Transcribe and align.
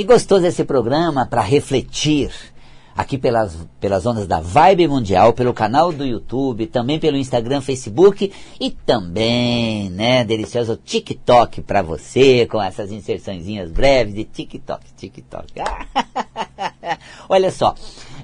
que 0.00 0.04
gostoso 0.04 0.46
esse 0.46 0.64
programa 0.64 1.26
para 1.26 1.42
refletir 1.42 2.30
aqui 2.96 3.18
pelas, 3.18 3.68
pelas 3.78 4.06
ondas 4.06 4.26
da 4.26 4.40
Vibe 4.40 4.88
Mundial, 4.88 5.34
pelo 5.34 5.52
canal 5.52 5.92
do 5.92 6.06
YouTube, 6.06 6.66
também 6.68 6.98
pelo 6.98 7.18
Instagram, 7.18 7.60
Facebook 7.60 8.32
e 8.58 8.70
também, 8.70 9.90
né, 9.90 10.24
delicioso 10.24 10.78
TikTok 10.82 11.60
para 11.60 11.82
você, 11.82 12.46
com 12.46 12.62
essas 12.62 12.90
inserçõezinhas 12.90 13.70
breves 13.70 14.14
de 14.14 14.24
TikTok, 14.24 14.86
TikTok. 14.96 15.52
Olha 17.28 17.50
só, 17.50 17.74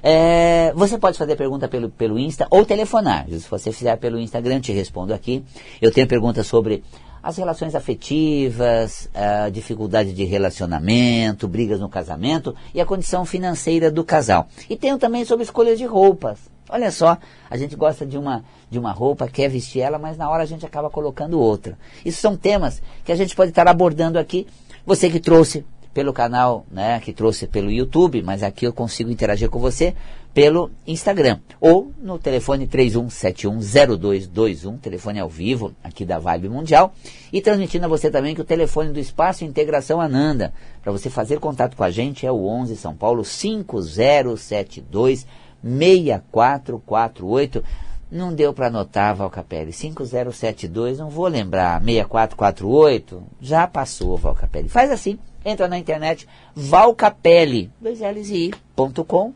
é, 0.01 0.73
você 0.75 0.97
pode 0.97 1.15
fazer 1.15 1.35
pergunta 1.35 1.67
pelo, 1.67 1.91
pelo 1.91 2.17
Insta 2.17 2.47
ou 2.49 2.65
telefonar. 2.65 3.27
Se 3.29 3.47
você 3.47 3.71
fizer 3.71 3.95
pelo 3.97 4.19
Instagram, 4.19 4.61
te 4.61 4.71
respondo 4.71 5.13
aqui. 5.13 5.43
Eu 5.79 5.91
tenho 5.91 6.07
perguntas 6.07 6.47
sobre 6.47 6.83
as 7.27 7.35
relações 7.35 7.75
afetivas, 7.75 9.09
a 9.13 9.49
dificuldade 9.49 10.13
de 10.13 10.23
relacionamento, 10.23 11.45
brigas 11.45 11.77
no 11.77 11.89
casamento 11.89 12.55
e 12.73 12.79
a 12.79 12.85
condição 12.85 13.25
financeira 13.25 13.91
do 13.91 14.01
casal. 14.01 14.47
E 14.69 14.77
tenho 14.77 14.97
também 14.97 15.25
sobre 15.25 15.43
escolhas 15.43 15.77
de 15.77 15.83
roupas. 15.85 16.39
Olha 16.69 16.89
só, 16.89 17.17
a 17.49 17.57
gente 17.57 17.75
gosta 17.75 18.05
de 18.05 18.17
uma, 18.17 18.45
de 18.69 18.79
uma 18.79 18.93
roupa, 18.93 19.27
quer 19.27 19.49
vestir 19.49 19.81
ela, 19.81 19.99
mas 19.99 20.15
na 20.15 20.29
hora 20.29 20.43
a 20.43 20.45
gente 20.45 20.65
acaba 20.65 20.89
colocando 20.89 21.37
outra. 21.37 21.77
Isso 22.05 22.21
são 22.21 22.37
temas 22.37 22.81
que 23.03 23.11
a 23.11 23.15
gente 23.15 23.35
pode 23.35 23.49
estar 23.49 23.67
abordando 23.67 24.17
aqui. 24.17 24.47
Você 24.85 25.09
que 25.09 25.19
trouxe 25.19 25.65
pelo 25.93 26.13
canal, 26.13 26.65
né, 26.71 27.01
que 27.01 27.11
trouxe 27.11 27.45
pelo 27.45 27.69
YouTube, 27.69 28.21
mas 28.21 28.41
aqui 28.41 28.65
eu 28.65 28.71
consigo 28.71 29.11
interagir 29.11 29.49
com 29.49 29.59
você 29.59 29.93
pelo 30.37 30.69
Instagram 30.85 31.39
ou 31.59 31.91
no 31.97 32.19
telefone 32.19 32.67
31710221, 32.67 34.79
telefone 34.79 35.19
ao 35.19 35.27
vivo 35.27 35.73
aqui 35.83 36.05
da 36.05 36.19
Vibe 36.19 36.47
Mundial, 36.47 36.93
e 37.33 37.41
transmitindo 37.41 37.85
a 37.85 37.89
você 37.89 38.11
também 38.11 38.35
que 38.35 38.41
o 38.41 38.45
telefone 38.45 38.93
do 38.93 38.99
Espaço 38.99 39.43
Integração 39.43 39.99
Ananda, 39.99 40.53
para 40.83 40.91
você 40.91 41.09
fazer 41.09 41.39
contato 41.39 41.75
com 41.75 41.83
a 41.83 41.89
gente 41.89 42.23
é 42.23 42.31
o 42.31 42.45
11 42.45 42.75
São 42.75 42.95
Paulo 42.95 43.25
5072 43.25 45.25
6448. 45.63 47.63
Não 48.11 48.31
deu 48.31 48.53
para 48.53 48.67
anotar, 48.67 49.15
Valcapelli. 49.15 49.73
5072, 49.73 50.99
não 50.99 51.09
vou 51.09 51.27
lembrar. 51.27 51.83
6448, 51.83 53.23
já 53.41 53.65
passou, 53.65 54.15
Valcapelli. 54.15 54.69
Faz 54.69 54.91
assim, 54.91 55.17
entra 55.47 55.67
na 55.67 55.77
internet, 55.77 56.27
valcapelli, 56.53 57.71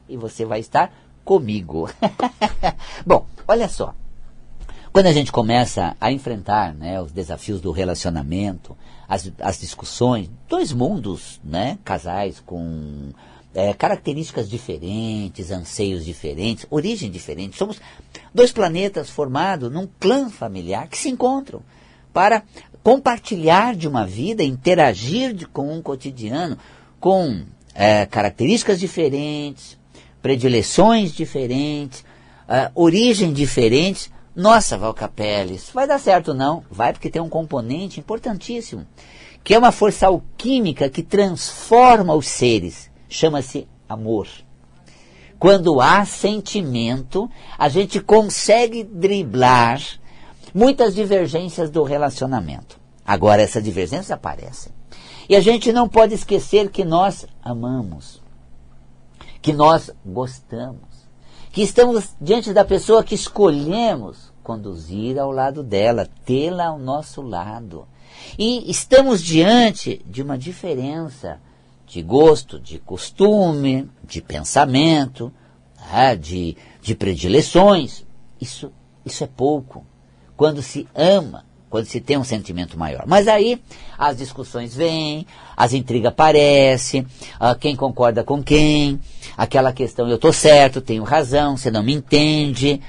e 0.09 0.17
você 0.17 0.45
vai 0.45 0.59
estar 0.59 0.93
comigo. 1.23 1.89
Bom, 3.05 3.25
olha 3.47 3.69
só. 3.69 3.95
Quando 4.91 5.05
a 5.05 5.13
gente 5.13 5.31
começa 5.31 5.95
a 6.01 6.11
enfrentar 6.11 6.73
né, 6.73 7.01
os 7.01 7.13
desafios 7.13 7.61
do 7.61 7.71
relacionamento, 7.71 8.75
as, 9.07 9.31
as 9.39 9.57
discussões, 9.57 10.29
dois 10.49 10.73
mundos, 10.73 11.39
né, 11.41 11.79
casais 11.85 12.41
com 12.45 13.11
é, 13.55 13.73
características 13.73 14.49
diferentes, 14.49 15.49
anseios 15.49 16.03
diferentes, 16.03 16.65
origem 16.69 17.09
diferente. 17.09 17.57
Somos 17.57 17.79
dois 18.33 18.51
planetas 18.51 19.09
formados 19.09 19.71
num 19.71 19.87
clã 19.99 20.29
familiar 20.29 20.89
que 20.89 20.97
se 20.97 21.09
encontram 21.09 21.61
para 22.13 22.43
compartilhar 22.83 23.75
de 23.75 23.87
uma 23.87 24.05
vida, 24.05 24.43
interagir 24.43 25.33
de, 25.33 25.45
com 25.45 25.73
um 25.73 25.81
cotidiano, 25.81 26.57
com 26.99 27.43
é, 27.73 28.05
características 28.05 28.79
diferentes, 28.79 29.77
predileções 30.21 31.11
diferentes, 31.13 32.01
uh, 32.47 32.71
origem 32.75 33.33
diferentes. 33.33 34.11
Nossa, 34.35 34.77
Valcapelli, 34.77 35.55
isso 35.55 35.73
vai 35.73 35.87
dar 35.87 35.99
certo 35.99 36.33
não? 36.33 36.63
Vai 36.69 36.93
porque 36.93 37.09
tem 37.09 37.21
um 37.21 37.29
componente 37.29 37.99
importantíssimo, 37.99 38.85
que 39.43 39.53
é 39.53 39.57
uma 39.57 39.71
força 39.71 40.07
alquímica 40.07 40.89
que 40.89 41.03
transforma 41.03 42.13
os 42.13 42.27
seres. 42.27 42.89
Chama-se 43.09 43.67
amor. 43.89 44.27
Quando 45.37 45.81
há 45.81 46.05
sentimento, 46.05 47.29
a 47.57 47.67
gente 47.67 47.99
consegue 47.99 48.83
driblar 48.83 49.81
muitas 50.53 50.93
divergências 50.93 51.69
do 51.69 51.83
relacionamento. 51.83 52.80
Agora, 53.05 53.41
essas 53.41 53.63
divergências 53.63 54.11
aparecem. 54.11 54.71
E 55.27 55.35
a 55.35 55.41
gente 55.41 55.71
não 55.71 55.87
pode 55.87 56.13
esquecer 56.13 56.69
que 56.69 56.83
nós 56.83 57.25
amamos, 57.41 58.21
que 59.41 59.53
nós 59.53 59.91
gostamos, 60.05 61.07
que 61.51 61.61
estamos 61.61 62.15
diante 62.19 62.53
da 62.53 62.65
pessoa 62.65 63.03
que 63.03 63.15
escolhemos 63.15 64.31
conduzir 64.43 65.19
ao 65.19 65.31
lado 65.31 65.63
dela, 65.63 66.09
tê-la 66.25 66.67
ao 66.67 66.79
nosso 66.79 67.21
lado. 67.21 67.87
E 68.37 68.69
estamos 68.69 69.21
diante 69.21 70.01
de 70.05 70.21
uma 70.21 70.37
diferença 70.37 71.39
de 71.85 72.01
gosto, 72.01 72.59
de 72.59 72.79
costume, 72.79 73.89
de 74.03 74.21
pensamento, 74.21 75.31
né, 75.91 76.15
de, 76.15 76.55
de 76.81 76.95
predileções. 76.95 78.05
Isso, 78.39 78.71
isso 79.05 79.23
é 79.23 79.27
pouco 79.27 79.85
quando 80.35 80.61
se 80.61 80.87
ama, 80.95 81.45
quando 81.71 81.85
se 81.85 82.01
tem 82.01 82.17
um 82.17 82.23
sentimento 82.23 82.77
maior. 82.77 83.05
Mas 83.07 83.27
aí 83.27 83.59
as 83.97 84.17
discussões 84.17 84.75
vêm, 84.75 85.25
as 85.55 85.73
intrigas 85.73 86.11
aparecem, 86.11 87.01
uh, 87.01 87.57
quem 87.57 87.75
concorda 87.75 88.23
com 88.23 88.43
quem, 88.43 88.99
aquela 89.37 89.71
questão 89.71 90.07
eu 90.09 90.15
estou 90.15 90.33
certo, 90.33 90.81
tenho 90.81 91.03
razão, 91.03 91.55
você 91.55 91.71
não 91.71 91.81
me 91.81 91.93
entende. 91.93 92.81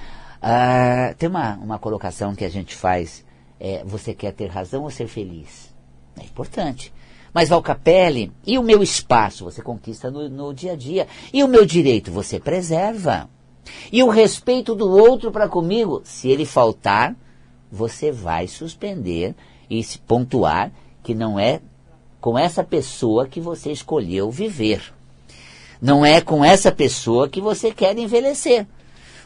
Uh, 0.42 1.14
tem 1.16 1.28
uma, 1.28 1.54
uma 1.54 1.78
colocação 1.78 2.34
que 2.34 2.44
a 2.44 2.50
gente 2.50 2.74
faz, 2.74 3.24
é, 3.60 3.82
você 3.84 4.12
quer 4.12 4.32
ter 4.32 4.50
razão 4.50 4.82
ou 4.82 4.90
ser 4.90 5.06
feliz? 5.06 5.72
É 6.20 6.24
importante. 6.24 6.92
Mas 7.32 7.48
Valcapelli, 7.48 8.32
e 8.44 8.58
o 8.58 8.62
meu 8.62 8.82
espaço 8.82 9.44
você 9.44 9.62
conquista 9.62 10.10
no, 10.10 10.28
no 10.28 10.52
dia 10.52 10.72
a 10.72 10.76
dia? 10.76 11.06
E 11.32 11.42
o 11.44 11.48
meu 11.48 11.64
direito 11.64 12.10
você 12.10 12.40
preserva? 12.40 13.30
E 13.92 14.02
o 14.02 14.08
respeito 14.08 14.74
do 14.74 14.90
outro 14.90 15.30
para 15.30 15.48
comigo, 15.48 16.02
se 16.04 16.28
ele 16.28 16.44
faltar, 16.44 17.14
você 17.72 18.12
vai 18.12 18.46
suspender 18.46 19.34
e 19.70 19.82
se 19.82 19.98
pontuar 19.98 20.70
que 21.02 21.14
não 21.14 21.40
é 21.40 21.62
com 22.20 22.38
essa 22.38 22.62
pessoa 22.62 23.26
que 23.26 23.40
você 23.40 23.72
escolheu 23.72 24.30
viver. 24.30 24.92
Não 25.80 26.04
é 26.04 26.20
com 26.20 26.44
essa 26.44 26.70
pessoa 26.70 27.28
que 27.28 27.40
você 27.40 27.72
quer 27.72 27.96
envelhecer. 27.96 28.66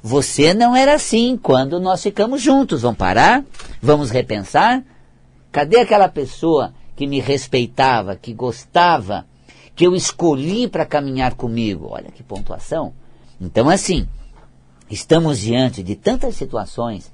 Você 0.00 0.54
não 0.54 0.76
era 0.76 0.94
assim 0.94 1.36
quando 1.36 1.80
nós 1.80 2.02
ficamos 2.02 2.40
juntos. 2.40 2.82
Vamos 2.82 2.96
parar? 2.96 3.44
Vamos 3.82 4.10
repensar? 4.10 4.84
Cadê 5.50 5.80
aquela 5.80 6.08
pessoa 6.08 6.72
que 6.94 7.06
me 7.06 7.18
respeitava, 7.18 8.14
que 8.14 8.32
gostava, 8.32 9.26
que 9.74 9.86
eu 9.86 9.94
escolhi 9.94 10.68
para 10.68 10.86
caminhar 10.86 11.34
comigo? 11.34 11.88
Olha 11.90 12.10
que 12.12 12.22
pontuação. 12.22 12.94
Então, 13.40 13.68
assim, 13.68 14.08
estamos 14.88 15.40
diante 15.40 15.82
de 15.82 15.96
tantas 15.96 16.36
situações 16.36 17.10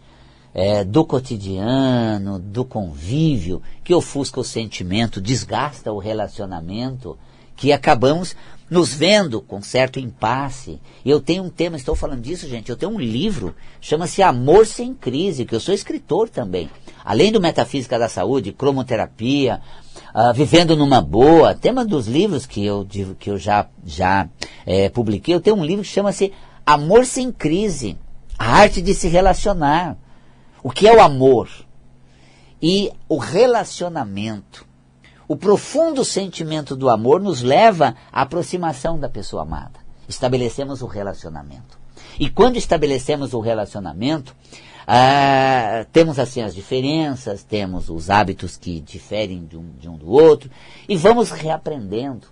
é, 0.55 0.85
do 0.85 1.05
cotidiano, 1.05 2.39
do 2.39 2.65
convívio, 2.65 3.63
que 3.83 3.95
ofusca 3.95 4.41
o 4.41 4.45
sentimento, 4.45 5.21
desgasta 5.21 5.93
o 5.93 5.99
relacionamento, 5.99 7.19
que 7.57 7.73
acabamos 7.73 8.35
nos 8.69 8.95
vendo 8.95 9.41
com 9.41 9.61
certo 9.61 10.01
impasse. 10.01 10.81
Eu 11.05 11.21
tenho 11.21 11.45
um 11.45 11.51
tema, 11.51 11.77
estou 11.77 11.95
falando 11.95 12.23
disso, 12.23 12.49
gente, 12.49 12.71
eu 12.71 12.77
tenho 12.77 12.93
um 12.93 12.99
livro, 12.99 13.55
chama-se 13.81 14.23
Amor 14.23 14.67
Sem 14.67 14.95
Crise, 14.95 15.45
que 15.45 15.55
eu 15.55 15.61
sou 15.61 15.75
escritor 15.75 16.29
também. 16.29 16.71
Além 17.05 17.31
do 17.31 17.41
Metafísica 17.41 17.99
da 17.99 18.09
Saúde, 18.09 18.53
Cromoterapia, 18.53 19.61
uh, 20.15 20.33
Vivendo 20.33 20.75
numa 20.75 21.03
Boa, 21.03 21.55
tema 21.55 21.85
dos 21.85 22.07
livros 22.07 22.47
que 22.47 22.65
eu, 22.65 22.87
que 23.19 23.31
eu 23.31 23.37
já, 23.37 23.69
já 23.85 24.29
é, 24.65 24.89
publiquei, 24.89 25.35
eu 25.35 25.41
tenho 25.41 25.57
um 25.57 25.65
livro 25.65 25.85
que 25.85 25.91
chama-se 25.91 26.33
Amor 26.65 27.05
Sem 27.05 27.31
Crise, 27.31 27.99
a 28.39 28.57
arte 28.57 28.81
de 28.81 28.95
se 28.95 29.07
relacionar 29.07 29.99
o 30.63 30.71
que 30.71 30.87
é 30.87 30.95
o 30.95 31.01
amor 31.01 31.49
e 32.61 32.93
o 33.09 33.19
relacionamento. 33.19 34.67
O 35.27 35.37
profundo 35.37 36.05
sentimento 36.05 36.77
do 36.77 36.89
amor 36.89 37.21
nos 37.21 37.43
leva 37.43 37.97
à 38.13 38.23
aproximação 38.23 38.99
da 38.99 39.09
pessoa 39.09 39.43
amada. 39.43 39.81
Estabelecemos 40.09 40.83
o 40.83 40.87
relacionamento. 40.87 41.79
E 42.21 42.29
quando 42.29 42.57
estabelecemos 42.57 43.33
o 43.33 43.41
relacionamento, 43.41 44.37
ah, 44.87 45.87
temos 45.93 46.19
assim 46.19 46.43
as 46.43 46.55
diferenças, 46.55 47.43
temos 47.43 47.89
os 47.89 48.11
hábitos 48.11 48.57
que 48.57 48.81
diferem 48.81 49.45
de 49.47 49.57
um, 49.57 49.71
de 49.79 49.89
um 49.89 49.97
do 49.97 50.11
outro, 50.11 50.51
e 50.89 50.97
vamos 50.97 51.31
reaprendendo. 51.31 52.27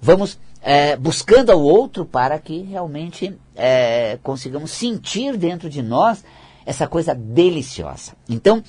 Vamos 0.00 0.38
é, 0.62 0.96
buscando 0.96 1.50
ao 1.50 1.60
outro 1.60 2.04
para 2.04 2.38
que 2.38 2.62
realmente 2.62 3.36
é, 3.54 4.18
consigamos 4.22 4.70
sentir 4.70 5.36
dentro 5.36 5.68
de 5.70 5.82
nós 5.82 6.22
essa 6.66 6.86
coisa 6.86 7.14
deliciosa. 7.14 8.12
Então, 8.28 8.62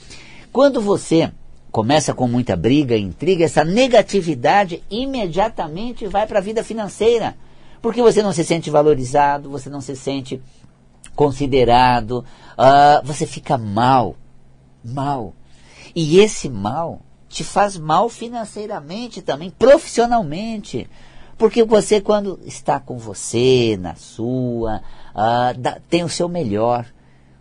quando 0.53 0.79
você 0.79 1.31
começa 1.71 2.13
com 2.13 2.27
muita 2.27 2.55
briga, 2.55 2.97
intriga, 2.97 3.43
essa 3.43 3.65
negatividade 3.65 4.83
imediatamente 4.89 6.07
vai 6.07 6.25
para 6.25 6.39
a 6.39 6.41
vida 6.41 6.63
financeira. 6.63 7.35
Porque 7.81 8.01
você 8.01 8.23
não 8.23 8.31
se 8.31 8.43
sente 8.43 8.69
valorizado, 8.69 9.49
você 9.49 9.69
não 9.69 9.81
se 9.81 9.95
sente 9.95 10.41
considerado, 11.15 12.23
uh, 12.57 13.05
você 13.05 13.25
fica 13.25 13.57
mal. 13.57 14.15
Mal. 14.83 15.33
E 15.95 16.19
esse 16.19 16.49
mal 16.49 17.01
te 17.27 17.43
faz 17.43 17.77
mal 17.77 18.09
financeiramente 18.09 19.21
também, 19.21 19.49
profissionalmente. 19.49 20.89
Porque 21.37 21.63
você, 21.63 22.01
quando 22.01 22.39
está 22.45 22.79
com 22.79 22.97
você, 22.97 23.77
na 23.79 23.95
sua, 23.95 24.81
uh, 25.13 25.59
dá, 25.59 25.79
tem 25.89 26.03
o 26.03 26.09
seu 26.09 26.27
melhor. 26.27 26.85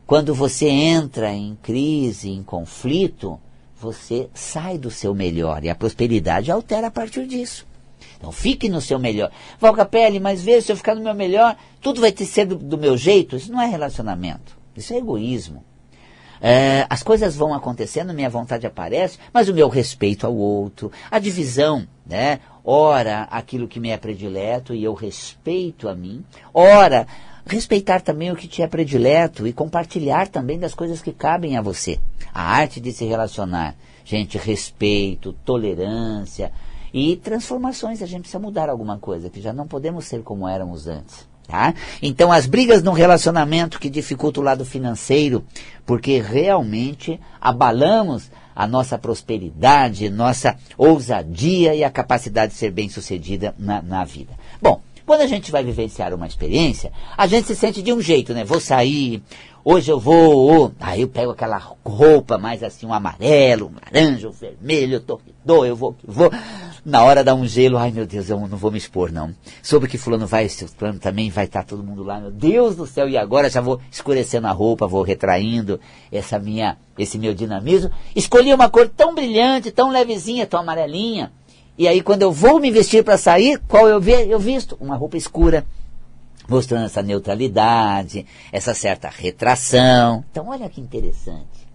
Quando 0.06 0.34
você 0.34 0.68
entra 0.68 1.32
em 1.32 1.58
crise, 1.60 2.30
em 2.30 2.42
conflito, 2.42 3.40
você 3.78 4.28
sai 4.32 4.78
do 4.78 4.90
seu 4.90 5.12
melhor 5.12 5.64
e 5.64 5.68
a 5.68 5.74
prosperidade 5.74 6.50
altera 6.50 6.86
a 6.86 6.90
partir 6.90 7.26
disso. 7.26 7.66
Então 8.16 8.30
fique 8.30 8.68
no 8.68 8.80
seu 8.80 8.98
melhor. 8.98 9.32
Valga 9.58 9.84
pele, 9.84 10.20
mas 10.20 10.42
veja, 10.42 10.66
se 10.66 10.72
eu 10.72 10.76
ficar 10.76 10.94
no 10.94 11.02
meu 11.02 11.14
melhor, 11.14 11.56
tudo 11.80 12.00
vai 12.00 12.14
ser 12.16 12.46
do, 12.46 12.54
do 12.54 12.78
meu 12.78 12.96
jeito. 12.96 13.36
Isso 13.36 13.50
não 13.50 13.60
é 13.60 13.66
relacionamento. 13.66 14.56
Isso 14.76 14.94
é 14.94 14.96
egoísmo. 14.96 15.64
É, 16.40 16.86
as 16.88 17.02
coisas 17.02 17.34
vão 17.34 17.52
acontecendo, 17.54 18.14
minha 18.14 18.30
vontade 18.30 18.66
aparece, 18.66 19.18
mas 19.32 19.48
o 19.48 19.54
meu 19.54 19.68
respeito 19.68 20.26
ao 20.26 20.36
outro, 20.36 20.92
a 21.10 21.18
divisão, 21.18 21.86
né? 22.06 22.40
Ora, 22.62 23.22
aquilo 23.30 23.66
que 23.66 23.80
me 23.80 23.90
é 23.90 23.96
predileto 23.96 24.74
e 24.74 24.84
eu 24.84 24.92
respeito 24.92 25.88
a 25.88 25.94
mim. 25.94 26.24
Ora, 26.52 27.06
respeitar 27.46 28.00
também 28.00 28.30
o 28.30 28.36
que 28.36 28.48
te 28.48 28.60
é 28.60 28.66
predileto 28.66 29.46
e 29.46 29.52
compartilhar 29.52 30.28
também 30.28 30.58
das 30.58 30.74
coisas 30.74 31.00
que 31.00 31.12
cabem 31.12 31.56
a 31.56 31.62
você. 31.62 31.98
A 32.34 32.42
arte 32.42 32.80
de 32.80 32.92
se 32.92 33.04
relacionar. 33.04 33.74
Gente, 34.04 34.36
respeito, 34.36 35.32
tolerância 35.44 36.52
e 36.92 37.16
transformações. 37.16 38.02
A 38.02 38.06
gente 38.06 38.22
precisa 38.22 38.38
mudar 38.38 38.68
alguma 38.68 38.98
coisa, 38.98 39.30
que 39.30 39.40
já 39.40 39.52
não 39.52 39.66
podemos 39.66 40.04
ser 40.04 40.22
como 40.22 40.48
éramos 40.48 40.86
antes. 40.86 41.26
Tá? 41.46 41.74
Então, 42.02 42.32
as 42.32 42.46
brigas 42.46 42.82
no 42.82 42.90
relacionamento 42.90 43.78
que 43.78 43.88
dificultam 43.88 44.42
o 44.42 44.46
lado 44.46 44.64
financeiro, 44.64 45.44
porque 45.84 46.20
realmente 46.20 47.20
abalamos 47.40 48.30
a 48.54 48.66
nossa 48.66 48.98
prosperidade, 48.98 50.08
nossa 50.08 50.56
ousadia 50.76 51.74
e 51.74 51.84
a 51.84 51.90
capacidade 51.90 52.52
de 52.52 52.58
ser 52.58 52.72
bem-sucedida 52.72 53.54
na, 53.58 53.80
na 53.82 54.04
vida. 54.04 54.32
Quando 55.06 55.20
a 55.20 55.26
gente 55.28 55.52
vai 55.52 55.62
vivenciar 55.62 56.12
uma 56.12 56.26
experiência, 56.26 56.92
a 57.16 57.28
gente 57.28 57.46
se 57.46 57.54
sente 57.54 57.80
de 57.80 57.92
um 57.92 58.00
jeito, 58.00 58.34
né? 58.34 58.42
Vou 58.42 58.58
sair, 58.58 59.22
hoje 59.64 59.88
eu 59.88 60.00
vou, 60.00 60.72
aí 60.80 61.02
eu 61.02 61.08
pego 61.08 61.30
aquela 61.30 61.62
roupa 61.84 62.36
mais 62.36 62.60
assim, 62.60 62.86
um 62.86 62.92
amarelo, 62.92 63.68
um 63.68 63.74
laranja, 63.74 64.28
um 64.28 64.32
vermelho, 64.32 64.98
torredor, 64.98 65.64
eu 65.64 65.76
vou, 65.76 65.94
vou. 66.04 66.28
Na 66.84 67.04
hora 67.04 67.22
dá 67.22 67.36
um 67.36 67.46
gelo, 67.46 67.78
ai 67.78 67.92
meu 67.92 68.04
Deus, 68.04 68.28
eu 68.28 68.40
não 68.48 68.56
vou 68.56 68.72
me 68.72 68.78
expor 68.78 69.12
não. 69.12 69.32
Soube 69.62 69.86
que 69.86 69.96
fulano 69.96 70.26
vai, 70.26 70.46
esse 70.46 70.64
plano 70.66 70.98
também, 70.98 71.30
vai 71.30 71.44
estar 71.44 71.62
tá 71.62 71.68
todo 71.68 71.84
mundo 71.84 72.02
lá, 72.02 72.18
meu 72.18 72.32
Deus 72.32 72.74
do 72.74 72.84
céu, 72.84 73.08
e 73.08 73.16
agora 73.16 73.48
já 73.48 73.60
vou 73.60 73.80
escurecendo 73.88 74.48
a 74.48 74.52
roupa, 74.52 74.88
vou 74.88 75.02
retraindo 75.02 75.78
essa 76.10 76.36
minha, 76.36 76.76
esse 76.98 77.16
meu 77.16 77.32
dinamismo. 77.32 77.92
Escolhi 78.14 78.52
uma 78.52 78.68
cor 78.68 78.88
tão 78.88 79.14
brilhante, 79.14 79.70
tão 79.70 79.88
levezinha, 79.90 80.48
tão 80.48 80.58
amarelinha, 80.58 81.30
e 81.78 81.86
aí, 81.86 82.00
quando 82.00 82.22
eu 82.22 82.32
vou 82.32 82.58
me 82.58 82.70
vestir 82.70 83.04
para 83.04 83.18
sair, 83.18 83.60
qual 83.68 83.86
eu, 83.86 84.00
ve 84.00 84.30
eu 84.30 84.38
visto? 84.38 84.76
Uma 84.80 84.96
roupa 84.96 85.16
escura, 85.16 85.66
mostrando 86.48 86.86
essa 86.86 87.02
neutralidade, 87.02 88.24
essa 88.50 88.72
certa 88.72 89.08
retração. 89.08 90.24
Então, 90.30 90.48
olha 90.48 90.68
que 90.70 90.80
interessante. 90.80 91.66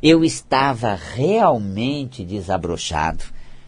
Eu 0.00 0.24
estava 0.24 0.94
realmente 0.94 2.24
desabrochado, 2.24 3.24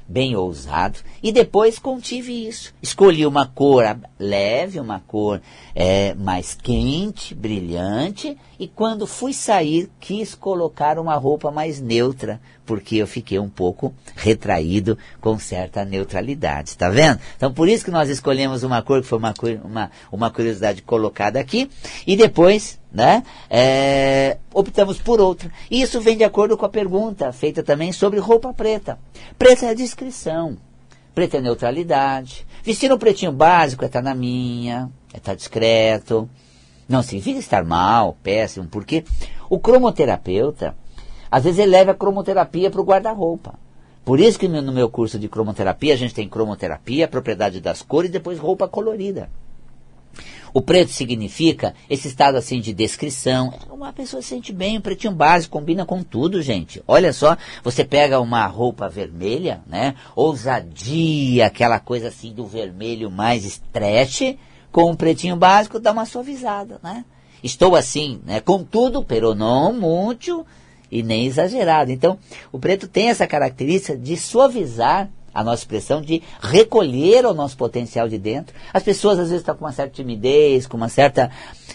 bem 0.08 0.34
ousado, 0.34 1.00
e 1.22 1.30
depois 1.30 1.78
contive 1.78 2.48
isso. 2.48 2.72
Escolhi 2.82 3.26
uma 3.26 3.46
cor 3.46 3.84
leve, 4.18 4.80
uma 4.80 5.00
cor 5.00 5.40
é, 5.74 6.14
mais 6.14 6.54
quente, 6.54 7.34
brilhante, 7.34 8.36
e 8.58 8.66
quando 8.66 9.06
fui 9.06 9.34
sair, 9.34 9.90
quis 10.00 10.34
colocar 10.34 10.98
uma 10.98 11.14
roupa 11.14 11.50
mais 11.50 11.78
neutra, 11.78 12.40
porque 12.64 12.96
eu 12.96 13.06
fiquei 13.06 13.38
um 13.38 13.48
pouco 13.48 13.94
retraído 14.16 14.96
com 15.20 15.38
certa 15.38 15.84
neutralidade, 15.84 16.70
está 16.70 16.88
vendo? 16.88 17.20
Então 17.36 17.52
por 17.52 17.68
isso 17.68 17.84
que 17.84 17.90
nós 17.90 18.08
escolhemos 18.08 18.62
uma 18.62 18.80
cor 18.80 19.02
que 19.02 19.06
foi 19.06 19.18
uma, 19.18 19.34
uma, 19.62 19.90
uma 20.10 20.30
curiosidade 20.30 20.80
colocada 20.80 21.38
aqui, 21.38 21.70
e 22.06 22.16
depois 22.16 22.77
né, 22.92 23.22
é, 23.50 24.38
optamos 24.52 24.98
por 24.98 25.20
outra. 25.20 25.50
Isso 25.70 26.00
vem 26.00 26.16
de 26.16 26.24
acordo 26.24 26.56
com 26.56 26.64
a 26.64 26.70
pergunta 26.70 27.32
feita 27.32 27.62
também 27.62 27.92
sobre 27.92 28.18
roupa 28.18 28.52
preta. 28.52 28.98
Preta 29.38 29.66
é 29.66 29.74
descrição, 29.74 30.56
preta 31.14 31.38
é 31.38 31.40
neutralidade. 31.40 32.46
Vestir 32.62 32.92
um 32.92 32.98
pretinho 32.98 33.32
básico 33.32 33.84
é 33.84 33.86
estar 33.86 34.00
tá 34.00 34.08
na 34.08 34.14
minha, 34.14 34.90
é 35.12 35.18
estar 35.18 35.32
tá 35.32 35.36
discreto. 35.36 36.28
Não 36.88 37.02
significa 37.02 37.38
estar 37.38 37.64
mal, 37.64 38.16
péssimo, 38.22 38.66
porque 38.66 39.04
o 39.50 39.58
cromoterapeuta 39.58 40.74
às 41.30 41.44
vezes 41.44 41.58
ele 41.58 41.72
leva 41.72 41.92
a 41.92 41.94
cromoterapia 41.94 42.70
para 42.70 42.80
o 42.80 42.84
guarda-roupa. 42.84 43.54
Por 44.04 44.18
isso 44.18 44.38
que 44.38 44.48
no 44.48 44.72
meu 44.72 44.88
curso 44.88 45.18
de 45.18 45.28
cromoterapia 45.28 45.92
a 45.92 45.96
gente 45.96 46.14
tem 46.14 46.28
cromoterapia, 46.28 47.06
propriedade 47.06 47.60
das 47.60 47.82
cores 47.82 48.08
e 48.08 48.12
depois 48.12 48.38
roupa 48.38 48.66
colorida. 48.66 49.28
O 50.52 50.60
preto 50.60 50.90
significa 50.90 51.74
esse 51.88 52.08
estado 52.08 52.36
assim 52.36 52.60
de 52.60 52.72
descrição. 52.72 53.52
Uma 53.70 53.92
pessoa 53.92 54.22
se 54.22 54.28
sente 54.28 54.52
bem, 54.52 54.78
o 54.78 54.80
pretinho 54.80 55.12
básico 55.12 55.58
combina 55.58 55.84
com 55.84 56.02
tudo, 56.02 56.42
gente. 56.42 56.82
Olha 56.86 57.12
só, 57.12 57.36
você 57.62 57.84
pega 57.84 58.20
uma 58.20 58.46
roupa 58.46 58.88
vermelha, 58.88 59.62
né? 59.66 59.94
Ousadia, 60.14 61.46
aquela 61.46 61.78
coisa 61.78 62.08
assim 62.08 62.32
do 62.32 62.46
vermelho 62.46 63.10
mais 63.10 63.44
stretch, 63.44 64.36
com 64.70 64.90
um 64.90 64.96
pretinho 64.96 65.36
básico 65.36 65.78
dá 65.78 65.92
uma 65.92 66.06
suavizada, 66.06 66.78
né? 66.82 67.04
Estou 67.42 67.76
assim, 67.76 68.20
né? 68.24 68.40
Com 68.40 68.64
tudo, 68.64 69.04
pero 69.04 69.34
não 69.34 69.72
muito 69.72 70.44
e 70.90 71.02
nem 71.02 71.26
exagerado. 71.26 71.90
Então, 71.90 72.18
o 72.50 72.58
preto 72.58 72.88
tem 72.88 73.10
essa 73.10 73.26
característica 73.26 73.96
de 73.96 74.16
suavizar 74.16 75.10
a 75.38 75.44
nossa 75.44 75.62
expressão, 75.62 76.02
de 76.02 76.20
recolher 76.42 77.24
o 77.24 77.32
nosso 77.32 77.56
potencial 77.56 78.08
de 78.08 78.18
dentro. 78.18 78.54
As 78.72 78.82
pessoas 78.82 79.18
às 79.18 79.28
vezes 79.28 79.42
estão 79.42 79.54
com 79.54 79.64
uma 79.64 79.72
certa 79.72 79.94
timidez, 79.94 80.66
com 80.66 80.76
uma 80.76 80.88
certa, 80.88 81.30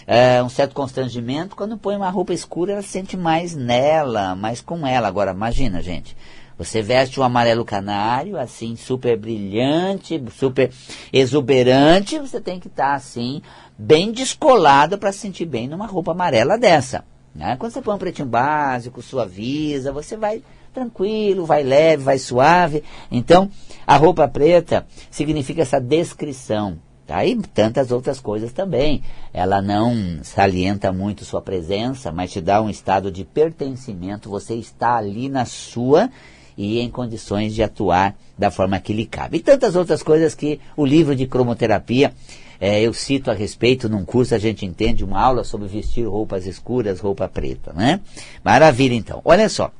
é, 0.06 0.42
um 0.42 0.50
certo 0.50 0.74
constrangimento. 0.74 1.56
Quando 1.56 1.78
põe 1.78 1.96
uma 1.96 2.10
roupa 2.10 2.34
escura, 2.34 2.72
ela 2.72 2.82
se 2.82 2.88
sente 2.88 3.16
mais 3.16 3.56
nela, 3.56 4.34
mais 4.34 4.60
com 4.60 4.86
ela. 4.86 5.08
Agora, 5.08 5.30
imagina, 5.32 5.80
gente. 5.80 6.14
Você 6.58 6.82
veste 6.82 7.18
um 7.18 7.22
amarelo 7.22 7.64
canário, 7.64 8.38
assim, 8.38 8.76
super 8.76 9.16
brilhante, 9.18 10.22
super 10.36 10.70
exuberante, 11.12 12.18
você 12.18 12.40
tem 12.40 12.60
que 12.60 12.68
estar, 12.68 12.90
tá, 12.90 12.94
assim, 12.94 13.42
bem 13.76 14.12
descolado 14.12 14.96
para 14.98 15.10
se 15.10 15.18
sentir 15.18 15.46
bem 15.46 15.66
numa 15.66 15.86
roupa 15.86 16.12
amarela 16.12 16.56
dessa. 16.56 17.04
Né? 17.34 17.56
Quando 17.58 17.72
você 17.72 17.82
põe 17.82 17.94
um 17.96 17.98
pretinho 17.98 18.28
básico, 18.28 19.02
suaviza, 19.02 19.90
você 19.90 20.16
vai 20.16 20.42
tranquilo, 20.74 21.46
vai 21.46 21.62
leve, 21.62 22.02
vai 22.02 22.18
suave. 22.18 22.82
Então, 23.10 23.48
a 23.86 23.96
roupa 23.96 24.26
preta 24.26 24.86
significa 25.10 25.62
essa 25.62 25.80
descrição. 25.80 26.78
Tá? 27.06 27.24
E 27.24 27.36
tantas 27.36 27.92
outras 27.92 28.18
coisas 28.18 28.52
também. 28.52 29.02
Ela 29.32 29.60
não 29.60 30.20
salienta 30.22 30.90
muito 30.90 31.24
sua 31.24 31.42
presença, 31.42 32.10
mas 32.10 32.32
te 32.32 32.40
dá 32.40 32.62
um 32.62 32.70
estado 32.70 33.10
de 33.10 33.24
pertencimento. 33.24 34.30
Você 34.30 34.54
está 34.54 34.96
ali 34.96 35.28
na 35.28 35.44
sua 35.44 36.10
e 36.56 36.80
em 36.80 36.90
condições 36.90 37.54
de 37.54 37.62
atuar 37.62 38.16
da 38.38 38.50
forma 38.50 38.80
que 38.80 38.92
lhe 38.92 39.04
cabe. 39.04 39.36
E 39.36 39.40
tantas 39.40 39.76
outras 39.76 40.02
coisas 40.02 40.34
que 40.34 40.58
o 40.76 40.86
livro 40.86 41.14
de 41.14 41.26
cromoterapia 41.26 42.14
é, 42.60 42.80
eu 42.80 42.94
cito 42.94 43.30
a 43.30 43.34
respeito, 43.34 43.88
num 43.88 44.04
curso 44.04 44.34
a 44.34 44.38
gente 44.38 44.64
entende 44.64 45.04
uma 45.04 45.20
aula 45.20 45.44
sobre 45.44 45.68
vestir 45.68 46.06
roupas 46.06 46.46
escuras, 46.46 47.00
roupa 47.00 47.28
preta, 47.28 47.72
né? 47.74 48.00
Maravilha, 48.42 48.94
então. 48.94 49.20
Olha 49.24 49.48
só, 49.48 49.70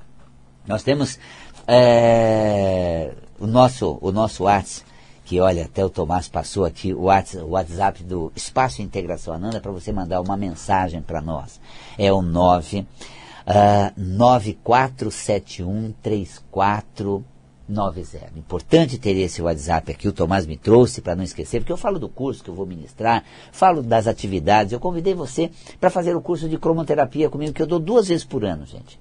nós 0.66 0.82
temos 0.82 1.18
é, 1.66 3.12
o 3.38 3.46
nosso 3.46 3.98
o 4.00 4.12
nosso 4.12 4.44
WhatsApp, 4.44 4.86
que 5.24 5.40
olha, 5.40 5.64
até 5.64 5.84
o 5.84 5.90
Tomás 5.90 6.28
passou 6.28 6.64
aqui 6.64 6.92
o 6.92 7.04
WhatsApp, 7.04 7.44
o 7.44 7.50
WhatsApp 7.50 8.04
do 8.04 8.32
Espaço 8.36 8.82
Integração 8.82 9.34
Ananda 9.34 9.60
para 9.60 9.72
você 9.72 9.92
mandar 9.92 10.20
uma 10.20 10.36
mensagem 10.36 11.00
para 11.00 11.20
nós. 11.20 11.60
É 11.98 12.12
o 12.12 12.20
9 12.22 12.80
uh, 12.80 12.86
9471 13.96 15.94
34 16.02 17.24
90. 17.66 18.32
Importante 18.36 18.98
ter 18.98 19.16
esse 19.16 19.40
WhatsApp 19.40 19.92
aqui, 19.92 20.06
o 20.06 20.12
Tomás 20.12 20.46
me 20.46 20.56
trouxe 20.56 21.00
para 21.00 21.16
não 21.16 21.24
esquecer, 21.24 21.60
porque 21.60 21.72
eu 21.72 21.76
falo 21.76 21.98
do 21.98 22.08
curso 22.08 22.44
que 22.44 22.50
eu 22.50 22.54
vou 22.54 22.66
ministrar, 22.66 23.24
falo 23.52 23.82
das 23.82 24.06
atividades. 24.06 24.72
Eu 24.72 24.80
convidei 24.80 25.14
você 25.14 25.50
para 25.80 25.90
fazer 25.90 26.14
o 26.14 26.20
curso 26.20 26.48
de 26.48 26.58
cromoterapia 26.58 27.30
comigo, 27.30 27.54
que 27.54 27.62
eu 27.62 27.66
dou 27.66 27.78
duas 27.78 28.08
vezes 28.08 28.24
por 28.24 28.44
ano, 28.44 28.66
gente. 28.66 28.98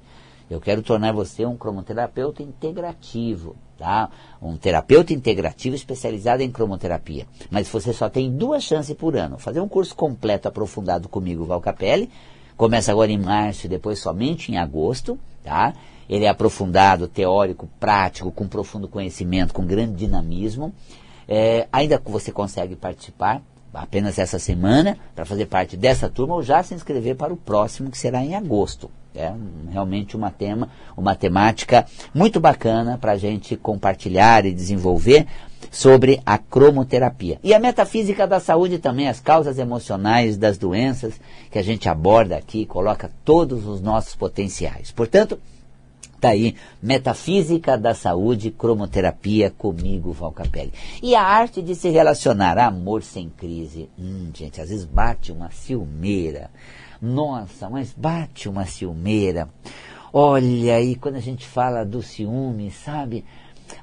Eu 0.54 0.62
quero 0.62 0.84
tornar 0.84 1.12
você 1.12 1.44
um 1.48 1.58
cromoterapeuta 1.58 2.44
integrativo, 2.44 3.56
tá? 3.76 4.12
Um 4.40 4.56
terapeuta 4.56 5.12
integrativo 5.12 5.76
especializado 5.76 6.44
em 6.44 6.52
cromoterapia. 6.52 7.26
Mas 7.50 7.68
você 7.68 7.92
só 7.92 8.08
tem 8.08 8.32
duas 8.32 8.64
chances 8.64 8.96
por 8.96 9.18
ano. 9.18 9.40
Fazer 9.40 9.60
um 9.62 9.68
curso 9.68 9.96
completo, 9.96 10.48
aprofundado 10.48 11.10
comigo, 11.10 11.44
Val 11.44 11.60
Capelli. 11.60 12.08
Começa 12.56 12.92
agora 12.92 13.12
em 13.12 13.18
março 13.18 13.66
e 13.66 13.70
depois 13.70 13.98
somente 13.98 14.52
em 14.52 14.58
agosto, 14.58 15.18
tá? 15.44 15.74
Ele 16.08 16.26
é 16.26 16.30
aprofundado, 16.30 17.08
teórico, 17.08 17.68
prático, 17.80 18.32
com 18.32 18.48
profundo 18.48 18.88
conhecimento, 18.88 19.56
com 19.56 19.66
grande 19.66 19.96
dinamismo. 19.96 20.72
É, 21.28 21.68
ainda 21.72 22.00
você 22.06 22.32
consegue 22.32 22.76
participar 22.76 23.42
apenas 23.74 24.20
essa 24.20 24.38
semana 24.38 25.00
para 25.16 25.26
fazer 25.26 25.48
parte 25.48 25.76
dessa 25.76 26.08
turma 26.08 26.36
ou 26.36 26.44
já 26.44 26.62
se 26.62 26.76
inscrever 26.76 27.16
para 27.16 27.34
o 27.34 27.38
próximo 27.38 27.90
que 27.90 27.98
será 27.98 28.24
em 28.24 28.36
agosto. 28.36 28.92
É 29.16 29.32
realmente 29.72 30.16
uma 30.18 30.32
tema, 30.32 30.70
uma 30.98 31.16
temática 31.16 31.86
muito 32.14 32.40
bacana 32.40 32.98
para 32.98 33.12
a 33.12 33.18
gente 33.18 33.56
compartilhar 33.56 34.46
e 34.46 34.52
desenvolver 34.52 35.28
sobre 35.70 36.22
a 36.26 36.38
cromoterapia. 36.38 37.40
E 37.44 37.54
a 37.54 37.60
metafísica 37.60 38.28
da 38.28 38.40
saúde 38.40 38.80
também, 38.80 39.08
as 39.08 39.20
causas 39.20 39.58
emocionais 39.58 40.38
das 40.38 40.58
doenças 40.58 41.20
que 41.52 41.60
a 41.60 41.64
gente 41.64 41.88
aborda 41.90 42.36
aqui, 42.36 42.66
coloca 42.66 43.12
todos 43.24 43.66
os 43.66 43.82
nossos 43.82 44.16
potenciais. 44.16 44.92
Portanto, 44.92 45.40
Está 46.24 46.32
aí, 46.32 46.56
Metafísica 46.82 47.78
da 47.78 47.94
Saúde, 47.94 48.50
Cromoterapia, 48.50 49.52
comigo, 49.52 50.14
Val 50.14 50.32
Capelli. 50.32 50.72
E 51.02 51.16
a 51.16 51.22
arte 51.22 51.62
de 51.62 51.76
se 51.76 51.90
relacionar, 51.90 52.58
amor 52.58 53.04
sem 53.04 53.28
crise. 53.28 53.90
Hum, 54.00 54.32
gente, 54.34 54.62
às 54.62 54.70
vezes 54.70 54.86
bate 54.86 55.34
uma 55.34 55.52
ciumeira. 55.52 56.50
Nossa, 57.04 57.70
mas 57.70 57.92
bate 57.92 58.48
uma 58.48 58.66
ciumeira. 58.66 59.50
Olha 60.14 60.76
aí, 60.76 60.96
quando 60.96 61.16
a 61.16 61.20
gente 61.20 61.46
fala 61.46 61.84
do 61.84 62.02
ciúme, 62.02 62.72
sabe? 62.72 63.26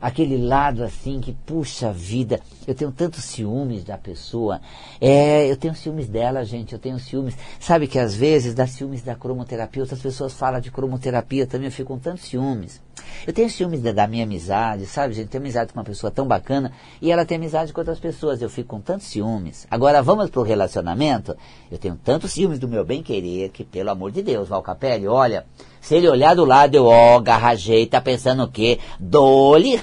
aquele 0.00 0.36
lado 0.36 0.84
assim 0.84 1.20
que, 1.20 1.32
puxa 1.32 1.92
vida, 1.92 2.40
eu 2.66 2.74
tenho 2.74 2.90
tantos 2.92 3.24
ciúmes 3.24 3.84
da 3.84 3.96
pessoa. 3.96 4.60
É, 5.00 5.50
eu 5.50 5.56
tenho 5.56 5.74
ciúmes 5.74 6.08
dela, 6.08 6.44
gente, 6.44 6.72
eu 6.72 6.78
tenho 6.78 6.98
ciúmes. 6.98 7.36
Sabe 7.58 7.86
que 7.86 7.98
às 7.98 8.14
vezes 8.14 8.54
dá 8.54 8.66
ciúmes 8.66 9.02
da 9.02 9.14
cromoterapia, 9.14 9.82
outras 9.82 10.00
pessoas 10.00 10.32
falam 10.32 10.60
de 10.60 10.70
cromoterapia 10.70 11.46
também, 11.46 11.66
eu 11.66 11.72
fico 11.72 11.92
com 11.92 11.98
tantos 11.98 12.24
ciúmes. 12.24 12.80
Eu 13.26 13.32
tenho 13.32 13.50
ciúmes 13.50 13.82
da, 13.82 13.92
da 13.92 14.06
minha 14.06 14.24
amizade, 14.24 14.86
sabe, 14.86 15.14
gente? 15.14 15.28
Tenho 15.28 15.42
amizade 15.42 15.72
com 15.72 15.78
uma 15.78 15.84
pessoa 15.84 16.10
tão 16.10 16.26
bacana 16.26 16.72
e 17.00 17.10
ela 17.10 17.24
tem 17.24 17.36
amizade 17.36 17.72
com 17.72 17.80
outras 17.80 17.98
pessoas. 17.98 18.40
Eu 18.40 18.48
fico 18.48 18.68
com 18.68 18.80
tantos 18.80 19.06
ciúmes. 19.06 19.66
Agora 19.70 20.02
vamos 20.02 20.30
pro 20.30 20.42
relacionamento. 20.42 21.36
Eu 21.70 21.78
tenho 21.78 21.96
tantos 21.96 22.32
ciúmes 22.32 22.58
do 22.58 22.68
meu 22.68 22.84
bem 22.84 23.02
querer 23.02 23.50
que, 23.50 23.64
pelo 23.64 23.90
amor 23.90 24.10
de 24.10 24.22
Deus, 24.22 24.48
Valcapelli, 24.48 25.06
olha, 25.06 25.46
se 25.80 25.94
ele 25.94 26.08
olhar 26.08 26.34
do 26.34 26.44
lado, 26.44 26.74
eu, 26.74 26.86
ó, 26.86 27.16
oh, 27.16 27.20
garrajei, 27.20 27.86
tá 27.86 28.00
pensando 28.00 28.42
o 28.42 28.48
quê? 28.48 28.78
Dole. 28.98 29.80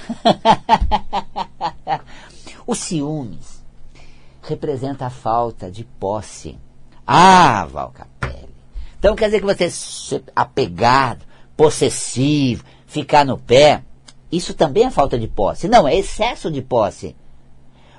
o 2.66 2.74
ciúmes 2.74 3.62
representa 4.42 5.06
a 5.06 5.10
falta 5.10 5.70
de 5.70 5.84
posse. 5.84 6.58
Ah, 7.06 7.66
Valcapelli. 7.70 8.48
Então 8.98 9.14
quer 9.14 9.26
dizer 9.26 9.40
que 9.40 9.46
você 9.46 10.16
é 10.16 10.22
apegado, 10.34 11.24
possessivo, 11.56 12.64
ficar 12.88 13.24
no 13.24 13.38
pé, 13.38 13.84
isso 14.32 14.54
também 14.54 14.84
é 14.84 14.90
falta 14.90 15.16
de 15.16 15.28
posse. 15.28 15.68
Não, 15.68 15.86
é 15.86 15.94
excesso 15.94 16.50
de 16.50 16.62
posse. 16.62 17.14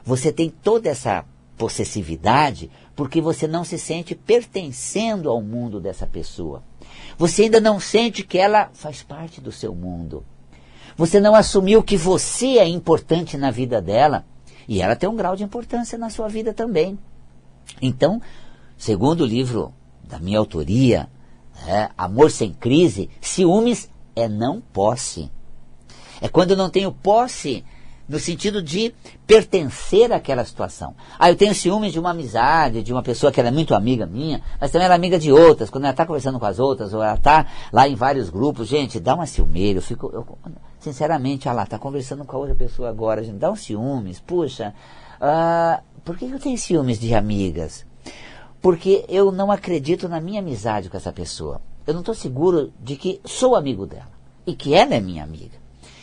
Você 0.03 0.33
tem 0.33 0.49
toda 0.49 0.89
essa 0.89 1.23
possessividade 1.57 2.69
porque 2.95 3.21
você 3.21 3.47
não 3.47 3.63
se 3.63 3.77
sente 3.77 4.15
pertencendo 4.15 5.29
ao 5.29 5.41
mundo 5.41 5.79
dessa 5.79 6.05
pessoa. 6.05 6.63
Você 7.17 7.43
ainda 7.43 7.61
não 7.61 7.79
sente 7.79 8.23
que 8.23 8.37
ela 8.37 8.69
faz 8.73 9.03
parte 9.03 9.39
do 9.39 9.51
seu 9.51 9.73
mundo. 9.73 10.25
Você 10.97 11.19
não 11.19 11.35
assumiu 11.35 11.83
que 11.83 11.95
você 11.95 12.57
é 12.57 12.67
importante 12.67 13.37
na 13.37 13.51
vida 13.51 13.81
dela 13.81 14.25
e 14.67 14.81
ela 14.81 14.95
tem 14.95 15.07
um 15.07 15.15
grau 15.15 15.35
de 15.35 15.43
importância 15.43 15.97
na 15.97 16.09
sua 16.09 16.27
vida 16.27 16.53
também. 16.53 16.97
Então, 17.81 18.21
segundo 18.77 19.21
o 19.21 19.27
livro 19.27 19.73
da 20.03 20.19
minha 20.19 20.39
autoria, 20.39 21.07
é, 21.67 21.89
Amor 21.97 22.31
Sem 22.31 22.53
Crise, 22.53 23.09
ciúmes 23.21 23.89
é 24.19 24.27
não 24.27 24.61
posse. 24.61 25.31
É 26.21 26.27
quando 26.27 26.51
eu 26.51 26.57
não 26.57 26.69
tenho 26.69 26.91
posse 26.91 27.63
no 28.09 28.17
sentido 28.17 28.61
de 28.61 28.93
pertencer 29.27 30.11
àquela 30.11 30.43
situação. 30.43 30.95
Ah, 31.17 31.29
eu 31.29 31.35
tenho 31.35 31.53
ciúmes 31.53 31.93
de 31.93 31.99
uma 31.99 32.09
amizade, 32.09 32.81
de 32.81 32.91
uma 32.91 33.03
pessoa 33.03 33.31
que 33.31 33.39
era 33.39 33.51
muito 33.51 33.75
amiga 33.75 34.07
minha, 34.07 34.41
mas 34.59 34.71
também 34.71 34.85
era 34.85 34.95
amiga 34.95 35.19
de 35.19 35.31
outras. 35.31 35.69
Quando 35.69 35.83
ela 35.83 35.91
está 35.91 36.07
conversando 36.07 36.39
com 36.39 36.45
as 36.47 36.57
outras, 36.57 36.91
ou 36.91 37.03
ela 37.03 37.13
está 37.13 37.45
lá 37.71 37.87
em 37.87 37.93
vários 37.93 38.31
grupos, 38.31 38.67
gente, 38.67 38.99
dá 38.99 39.13
uma 39.13 39.27
ciumeira. 39.27 39.77
Eu 39.77 39.83
fico, 39.83 40.09
eu, 40.11 40.25
sinceramente, 40.79 41.47
ah 41.47 41.53
lá, 41.53 41.63
está 41.63 41.77
conversando 41.77 42.25
com 42.25 42.35
a 42.35 42.39
outra 42.39 42.55
pessoa 42.55 42.89
agora, 42.89 43.23
gente, 43.23 43.37
dá 43.37 43.51
um 43.51 43.55
ciúmes. 43.55 44.19
Puxa, 44.19 44.73
ah, 45.21 45.81
por 46.03 46.17
que 46.17 46.25
eu 46.25 46.39
tenho 46.39 46.57
ciúmes 46.57 46.99
de 46.99 47.13
amigas? 47.13 47.85
Porque 48.59 49.05
eu 49.07 49.31
não 49.31 49.51
acredito 49.51 50.09
na 50.09 50.19
minha 50.19 50.39
amizade 50.39 50.89
com 50.89 50.97
essa 50.97 51.13
pessoa 51.13 51.61
eu 51.89 51.93
não 51.93 52.01
estou 52.01 52.13
seguro 52.13 52.71
de 52.79 52.95
que 52.95 53.19
sou 53.25 53.55
amigo 53.55 53.87
dela 53.87 54.11
e 54.45 54.53
que 54.53 54.75
ela 54.75 54.93
é 54.93 54.99
minha 54.99 55.23
amiga. 55.23 55.57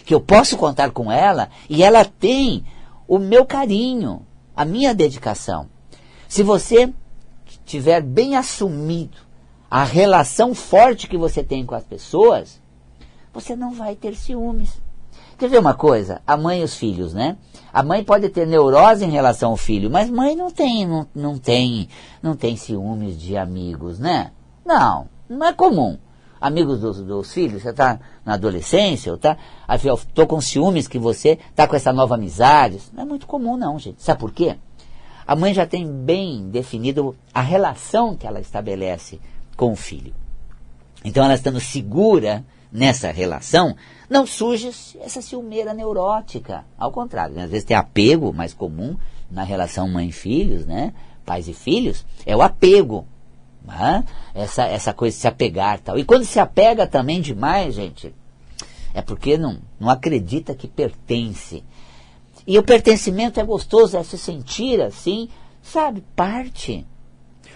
Que 0.04 0.12
eu 0.12 0.20
posso 0.20 0.56
contar 0.56 0.90
com 0.90 1.12
ela 1.12 1.48
e 1.70 1.80
ela 1.80 2.04
tem 2.04 2.64
o 3.06 3.20
meu 3.20 3.46
carinho, 3.46 4.26
a 4.56 4.64
minha 4.64 4.92
dedicação. 4.92 5.68
Se 6.26 6.42
você 6.42 6.92
tiver 7.64 8.02
bem 8.02 8.34
assumido 8.34 9.16
a 9.70 9.84
relação 9.84 10.56
forte 10.56 11.06
que 11.06 11.16
você 11.16 11.44
tem 11.44 11.64
com 11.64 11.76
as 11.76 11.84
pessoas, 11.84 12.60
você 13.32 13.54
não 13.54 13.72
vai 13.72 13.94
ter 13.94 14.16
ciúmes. 14.16 14.82
Quer 15.38 15.48
ver 15.48 15.60
uma 15.60 15.74
coisa? 15.74 16.20
A 16.26 16.36
mãe 16.36 16.62
e 16.62 16.64
os 16.64 16.74
filhos, 16.74 17.14
né? 17.14 17.36
A 17.72 17.84
mãe 17.84 18.02
pode 18.02 18.28
ter 18.30 18.44
neurose 18.44 19.04
em 19.04 19.10
relação 19.10 19.52
ao 19.52 19.56
filho, 19.56 19.88
mas 19.88 20.10
mãe 20.10 20.34
não 20.34 20.50
tem, 20.50 20.84
não, 20.84 21.06
não 21.14 21.38
tem, 21.38 21.88
não 22.20 22.34
tem 22.34 22.56
ciúmes 22.56 23.16
de 23.16 23.36
amigos, 23.36 24.00
né? 24.00 24.32
Não. 24.64 25.14
Não 25.28 25.46
é 25.46 25.52
comum. 25.52 25.98
Amigos 26.40 26.80
dos, 26.80 27.00
dos 27.00 27.32
filhos, 27.32 27.62
você 27.62 27.70
está 27.70 27.98
na 28.24 28.34
adolescência, 28.34 29.10
ou 29.10 29.18
tá, 29.18 29.38
estou 29.72 30.26
com 30.26 30.40
ciúmes 30.40 30.86
que 30.86 30.98
você 30.98 31.38
está 31.50 31.66
com 31.66 31.74
essa 31.74 31.92
nova 31.92 32.14
amizade. 32.14 32.76
Isso 32.76 32.90
não 32.94 33.02
é 33.02 33.06
muito 33.06 33.26
comum 33.26 33.56
não, 33.56 33.78
gente. 33.78 34.02
Sabe 34.02 34.20
por 34.20 34.32
quê? 34.32 34.56
A 35.26 35.34
mãe 35.34 35.52
já 35.54 35.66
tem 35.66 35.90
bem 35.90 36.48
definido 36.50 37.16
a 37.34 37.40
relação 37.40 38.14
que 38.14 38.26
ela 38.26 38.38
estabelece 38.38 39.18
com 39.56 39.72
o 39.72 39.76
filho. 39.76 40.14
Então 41.04 41.24
ela 41.24 41.34
estando 41.34 41.58
segura 41.58 42.44
nessa 42.70 43.10
relação, 43.10 43.74
não 44.08 44.26
surge 44.26 44.70
essa 45.00 45.22
ciumeira 45.22 45.72
neurótica. 45.72 46.64
Ao 46.78 46.92
contrário, 46.92 47.34
né? 47.34 47.44
às 47.44 47.50
vezes 47.50 47.64
tem 47.64 47.76
apego 47.76 48.32
mais 48.32 48.52
comum 48.52 48.96
na 49.30 49.42
relação 49.42 49.88
mãe-filhos, 49.88 50.66
né? 50.66 50.92
Pais 51.24 51.48
e 51.48 51.54
filhos, 51.54 52.04
é 52.24 52.36
o 52.36 52.42
apego. 52.42 53.06
Né? 53.66 54.04
Essa, 54.34 54.64
essa 54.64 54.92
coisa 54.92 55.16
de 55.16 55.20
se 55.20 55.28
apegar 55.28 55.80
tal. 55.80 55.98
E 55.98 56.04
quando 56.04 56.24
se 56.24 56.38
apega 56.38 56.86
também 56.86 57.20
demais, 57.20 57.74
gente, 57.74 58.14
é 58.94 59.02
porque 59.02 59.36
não, 59.36 59.58
não 59.78 59.90
acredita 59.90 60.54
que 60.54 60.68
pertence. 60.68 61.64
E 62.46 62.58
o 62.58 62.62
pertencimento 62.62 63.40
é 63.40 63.44
gostoso, 63.44 63.96
é 63.96 64.02
se 64.04 64.16
sentir 64.16 64.80
assim, 64.80 65.28
sabe, 65.60 66.02
parte. 66.14 66.86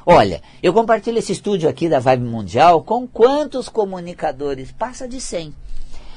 Olha, 0.05 0.43
eu 0.63 0.73
compartilho 0.73 1.19
esse 1.19 1.33
estúdio 1.33 1.69
aqui 1.69 1.89
da 1.89 2.01
Vibe 2.01 2.25
Mundial 2.25 2.83
com 2.83 3.07
quantos 3.07 3.69
comunicadores? 3.69 4.73
Passa 4.73 5.07
de 5.07 5.21
100. 5.21 5.55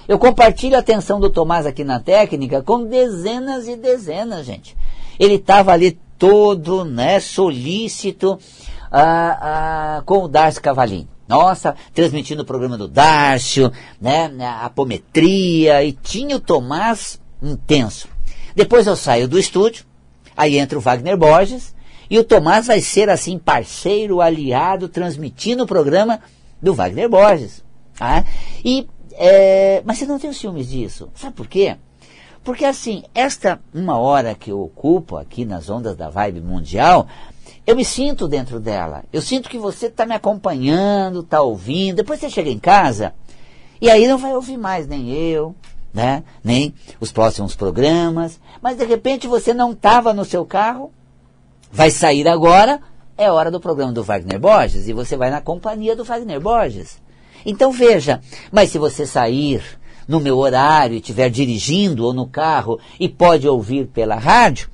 Eu 0.08 0.18
compartilho 0.18 0.76
a 0.76 0.80
atenção 0.80 1.20
do 1.20 1.30
Tomás 1.30 1.66
aqui 1.66 1.84
na 1.84 2.00
técnica 2.00 2.62
com 2.62 2.86
dezenas 2.86 3.68
e 3.68 3.76
dezenas, 3.76 4.46
gente. 4.46 4.76
Ele 5.20 5.36
estava 5.36 5.72
ali 5.72 6.00
todo, 6.18 6.84
né, 6.84 7.20
solícito, 7.20 8.40
com 10.06 10.24
o 10.24 10.28
Darcio 10.28 10.62
Cavalim. 10.62 11.08
Nossa, 11.28 11.76
transmitindo 11.94 12.44
o 12.44 12.46
programa 12.46 12.78
do 12.78 12.88
Darcio, 12.88 13.72
né, 14.00 14.32
a 14.40 14.66
apometria, 14.66 15.84
e 15.84 15.94
tinha 15.94 16.36
o 16.36 16.40
Tomás 16.40 17.20
intenso. 17.42 18.08
Depois 18.56 18.86
eu 18.86 18.96
saio 18.96 19.28
do 19.28 19.40
estúdio, 19.40 19.86
aí 20.36 20.58
entra 20.58 20.78
o 20.78 20.82
Wagner 20.82 21.18
Borges, 21.18 21.74
e 22.10 22.20
o 22.20 22.24
Tomás 22.24 22.68
vai 22.68 22.82
ser 22.82 23.10
assim 23.10 23.40
parceiro, 23.40 24.22
aliado, 24.22 24.88
transmitindo 24.90 25.64
o 25.64 25.68
programa 25.68 26.20
do 26.62 26.74
Wagner 26.74 27.10
Borges. 27.10 27.64
Tá? 27.98 28.24
E, 28.64 28.88
é, 29.14 29.82
mas 29.86 29.98
você 29.98 30.06
não 30.06 30.20
tem 30.20 30.32
ciúmes 30.34 30.70
disso. 30.70 31.10
Sabe 31.16 31.34
por 31.34 31.48
quê? 31.48 31.78
Porque 32.44 32.66
assim, 32.66 33.04
esta 33.16 33.60
uma 33.74 33.98
hora 33.98 34.36
que 34.36 34.52
eu 34.52 34.62
ocupo 34.62 35.16
aqui 35.16 35.46
nas 35.46 35.70
ondas 35.70 35.96
da 35.96 36.10
vibe 36.10 36.42
mundial, 36.42 37.08
eu 37.66 37.76
me 37.76 37.86
sinto 37.86 38.28
dentro 38.28 38.60
dela. 38.60 39.04
Eu 39.12 39.22
sinto 39.22 39.50
que 39.50 39.58
você 39.58 39.88
está 39.88 40.06
me 40.06 40.14
acompanhando, 40.14 41.22
está 41.22 41.42
ouvindo. 41.42 41.98
Depois 41.98 42.20
você 42.20 42.30
chega 42.30 42.50
em 42.50 42.60
casa 42.60 43.14
e 43.82 43.90
aí 43.90 44.08
não 44.08 44.18
vai 44.18 44.34
ouvir 44.34 44.58
mais 44.58 44.88
nem 44.88 45.12
eu, 45.12 45.56
né? 45.94 46.24
Nem 46.44 46.74
os 47.00 47.12
próximos 47.12 47.56
programas. 47.56 48.40
Mas 48.62 48.78
de 48.78 48.86
repente 48.86 49.28
você 49.28 49.54
não 49.54 49.72
estava 49.72 50.14
no 50.14 50.26
seu 50.26 50.46
carro, 50.46 50.92
vai 51.72 51.90
sair 51.90 52.28
agora, 52.28 52.82
é 53.18 53.32
hora 53.32 53.50
do 53.50 53.60
programa 53.60 53.94
do 53.94 54.04
Wagner 54.04 54.40
Borges 54.40 54.88
e 54.88 54.94
você 54.94 55.16
vai 55.16 55.30
na 55.30 55.42
companhia 55.42 55.96
do 55.96 56.04
Wagner 56.04 56.40
Borges. 56.40 57.02
Então 57.46 57.72
veja, 57.72 58.22
mas 58.52 58.70
se 58.70 58.78
você 58.78 59.06
sair 59.06 59.62
no 60.08 60.20
meu 60.20 60.38
horário 60.38 60.96
e 60.96 61.00
estiver 61.00 61.30
dirigindo 61.30 62.06
ou 62.06 62.14
no 62.14 62.28
carro 62.28 62.80
e 63.00 63.08
pode 63.08 63.48
ouvir 63.48 63.88
pela 63.88 64.16
rádio, 64.16 64.70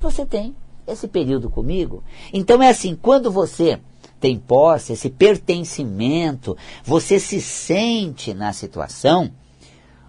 você 0.00 0.26
tem 0.26 0.54
esse 0.86 1.08
período 1.08 1.50
comigo. 1.50 2.02
Então 2.32 2.62
é 2.62 2.68
assim, 2.68 2.96
quando 3.00 3.30
você 3.30 3.80
tem 4.20 4.38
posse, 4.38 4.92
esse 4.92 5.10
pertencimento, 5.10 6.56
você 6.84 7.18
se 7.18 7.40
sente 7.40 8.32
na 8.32 8.52
situação, 8.52 9.30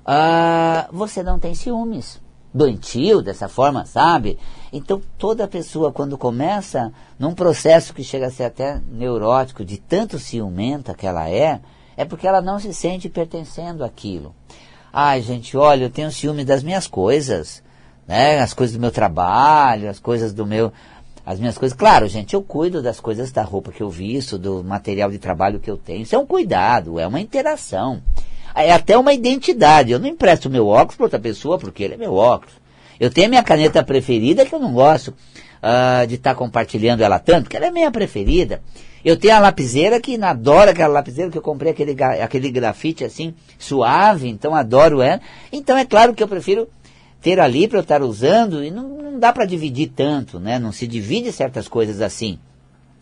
ah, 0.05 0.88
você 0.91 1.24
não 1.24 1.39
tem 1.39 1.53
ciúmes. 1.53 2.24
Doentio, 2.53 3.22
dessa 3.22 3.50
forma, 3.50 3.86
sabe? 3.86 4.39
Então 4.72 5.01
toda 5.17 5.46
pessoa, 5.46 5.91
quando 5.91 6.17
começa 6.17 6.94
num 7.20 7.34
processo 7.34 7.94
que 7.94 8.01
chega 8.01 8.27
a 8.27 8.32
ser 8.32 8.46
até 8.46 8.82
neurótico, 8.89 9.65
de 9.65 9.77
tanto 9.77 10.17
ciumenta 10.17 10.94
que 10.94 11.05
ela 11.05 11.29
é, 11.29 11.60
é 11.98 12.05
porque 12.05 12.25
ela 12.25 12.41
não 12.41 12.58
se 12.58 12.74
sente 12.74 13.10
pertencendo 13.10 13.84
àquilo. 13.84 14.34
Ai, 14.94 15.22
gente, 15.22 15.58
olha, 15.58 15.84
eu 15.84 15.89
tenho 15.89 16.10
ciúme 16.10 16.46
das 16.46 16.63
minhas 16.63 16.88
coisas, 16.88 17.62
né? 18.08 18.40
As 18.40 18.54
coisas 18.54 18.76
do 18.76 18.82
meu 18.82 18.92
trabalho, 18.92 19.90
as 19.90 20.00
coisas 20.00 20.34
do 20.34 20.46
meu 20.46 20.72
as 21.26 21.40
minhas 21.40 21.58
coisas. 21.58 21.76
Claro, 21.76 22.08
gente, 22.08 22.36
eu 22.36 22.42
cuido 22.44 22.82
das 22.82 23.00
coisas 23.00 23.32
da 23.32 23.42
roupa 23.42 23.72
que 23.72 23.82
eu 23.82 23.90
visto, 23.90 24.38
do 24.38 24.64
material 24.64 25.10
de 25.10 25.18
trabalho 25.18 25.60
que 25.60 25.70
eu 25.70 25.76
tenho. 25.76 26.04
Isso 26.04 26.16
é 26.16 26.20
um 26.20 26.26
cuidado, 26.26 27.00
é 27.00 27.08
uma 27.08 27.20
interação. 27.20 28.02
É 28.54 28.72
até 28.72 28.98
uma 28.98 29.12
identidade. 29.12 29.92
Eu 29.92 30.00
não 30.00 30.08
empresto 30.08 30.50
meu 30.50 30.68
óculos 30.68 30.96
para 30.96 31.06
outra 31.06 31.20
pessoa 31.20 31.58
porque 31.58 31.84
ele 31.84 31.96
é 31.96 31.98
meu 31.98 32.14
óculos. 32.14 32.54
Eu 33.00 33.10
tenho 33.10 33.28
a 33.28 33.30
minha 33.30 33.44
caneta 33.44 33.84
preferida 33.84 34.46
que 34.46 34.54
eu 34.54 34.60
não 34.60 34.72
gosto 34.72 35.10
uh, 35.10 36.08
de 36.08 36.16
estar 36.16 36.32
tá 36.32 36.36
compartilhando 36.36 37.02
ela 37.02 37.20
tanto, 37.20 37.44
porque 37.44 37.58
ela 37.58 37.66
é 37.66 37.72
minha 37.72 37.92
preferida. 37.92 38.62
Eu 39.04 39.18
tenho 39.18 39.36
a 39.36 39.40
lapiseira 39.40 40.00
que 40.00 40.16
adoro 40.24 40.72
aquela 40.72 40.94
lapiseira 40.94 41.30
que 41.30 41.38
eu 41.38 41.42
comprei 41.42 41.72
aquele, 41.72 42.02
aquele 42.04 42.50
grafite 42.50 43.04
assim, 43.04 43.34
suave, 43.60 44.30
então 44.30 44.56
adoro 44.56 45.02
ela. 45.02 45.20
Então 45.52 45.78
é 45.78 45.86
claro 45.86 46.14
que 46.14 46.24
eu 46.24 46.28
prefiro 46.28 46.68
ter 47.25 47.39
ali 47.39 47.67
para 47.67 47.79
eu 47.79 47.82
estar 47.82 48.03
usando 48.03 48.63
e 48.63 48.70
não, 48.70 48.88
não 48.88 49.20
dá 49.20 49.34
para 49.34 49.46
dividir 49.46 49.91
tanto, 49.96 50.39
né? 50.39 50.60
Não 50.60 50.72
se 50.72 50.86
divide 50.86 51.32
certas 51.32 51.67
coisas 51.67 52.00
assim. 52.00 52.38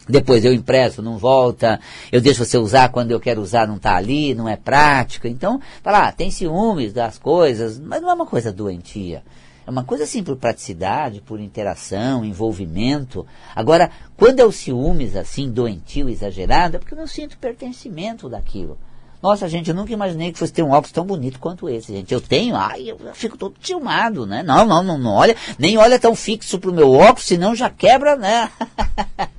Depois 0.07 0.45
eu 0.45 0.53
impresso, 0.53 1.01
não 1.01 1.17
volta, 1.17 1.77
eu 2.09 2.21
deixo 2.21 2.45
você 2.45 2.57
usar 2.57 2.87
quando 2.87 3.11
eu 3.11 3.19
quero 3.19 3.41
usar, 3.41 3.67
não 3.67 3.75
está 3.75 3.97
ali, 3.97 4.33
não 4.33 4.47
é 4.47 4.55
prático. 4.55 5.27
Então, 5.27 5.59
tá 5.81 5.91
lá, 5.91 6.09
tem 6.13 6.31
ciúmes 6.31 6.93
das 6.93 7.17
coisas, 7.17 7.77
mas 7.77 8.01
não 8.01 8.09
é 8.09 8.13
uma 8.13 8.25
coisa 8.25 8.49
doentia. 8.49 9.23
É 9.67 9.69
uma 9.69 9.83
coisa 9.83 10.05
assim 10.05 10.23
por 10.23 10.37
praticidade, 10.37 11.19
por 11.19 11.41
interação, 11.41 12.23
envolvimento. 12.23 13.27
Agora, 13.53 13.91
quando 14.15 14.39
é 14.39 14.45
o 14.45 14.53
ciúmes 14.53 15.17
assim, 15.17 15.51
doentio, 15.51 16.07
exagerado, 16.07 16.77
é 16.77 16.79
porque 16.79 16.93
eu 16.93 16.97
não 16.97 17.07
sinto 17.07 17.37
pertencimento 17.37 18.29
daquilo. 18.29 18.77
Nossa, 19.23 19.47
gente, 19.47 19.69
eu 19.69 19.75
nunca 19.75 19.93
imaginei 19.93 20.33
que 20.33 20.37
fosse 20.37 20.51
ter 20.51 20.63
um 20.63 20.71
óculos 20.71 20.91
tão 20.91 21.05
bonito 21.05 21.39
quanto 21.39 21.69
esse, 21.69 21.93
gente. 21.93 22.13
Eu 22.13 22.19
tenho, 22.19 22.57
ai, 22.57 22.91
eu 22.91 22.97
fico 23.13 23.37
todo 23.37 23.55
tilmado, 23.57 24.25
né? 24.25 24.43
Não, 24.43 24.65
não, 24.65 24.83
não, 24.83 24.97
não 24.97 25.13
olha, 25.13 25.33
nem 25.57 25.77
olha 25.77 25.97
tão 25.97 26.13
fixo 26.13 26.59
pro 26.59 26.73
meu 26.73 26.91
óculos, 26.91 27.23
senão 27.23 27.55
já 27.55 27.69
quebra, 27.69 28.17
né? 28.17 28.51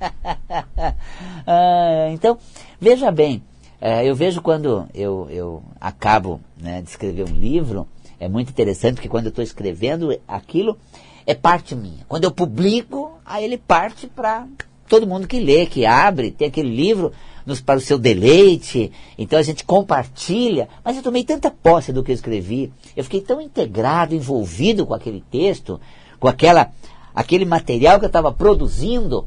ah, 1.47 2.09
então, 2.13 2.39
veja 2.81 3.11
bem, 3.11 3.43
é, 3.79 4.09
eu 4.09 4.15
vejo 4.15 4.41
quando 4.41 4.89
eu, 4.95 5.29
eu 5.31 5.63
acabo 5.79 6.41
né, 6.59 6.81
de 6.81 6.89
escrever 6.89 7.29
um 7.29 7.35
livro, 7.35 7.87
é 8.19 8.27
muito 8.27 8.49
interessante 8.49 8.95
porque 8.95 9.09
quando 9.11 9.27
eu 9.27 9.31
estou 9.31 9.45
escrevendo 9.45 10.19
aquilo, 10.27 10.79
é 11.27 11.35
parte 11.35 11.75
minha. 11.75 12.07
Quando 12.09 12.25
eu 12.25 12.31
publico, 12.31 13.19
aí 13.23 13.45
ele 13.45 13.59
parte 13.59 14.07
para 14.07 14.47
todo 14.89 15.07
mundo 15.07 15.29
que 15.29 15.41
lê, 15.41 15.67
que 15.67 15.85
abre, 15.85 16.31
tem 16.31 16.49
aquele 16.49 16.75
livro 16.75 17.13
nos, 17.45 17.61
para 17.61 17.79
o 17.79 17.83
seu 17.83 17.99
deleite. 17.99 18.91
Então 19.19 19.39
a 19.39 19.43
gente 19.43 19.65
compartilha. 19.65 20.69
Mas 20.85 20.97
eu 20.97 21.03
tomei 21.03 21.25
tanta 21.25 21.51
posse 21.51 21.93
do 21.93 22.03
que 22.03 22.11
eu 22.11 22.15
escrevi. 22.15 22.73
Eu 22.97 23.05
fiquei 23.05 23.21
tão 23.21 23.41
integrado, 23.41 24.15
envolvido 24.15 24.87
com 24.87 24.95
aquele 24.95 25.23
texto, 25.31 25.81
com 26.19 26.29
aquela, 26.29 26.71
aquele 27.15 27.45
material 27.45 27.99
que 27.99 28.05
eu 28.05 28.09
estava 28.09 28.33
produzindo, 28.33 29.27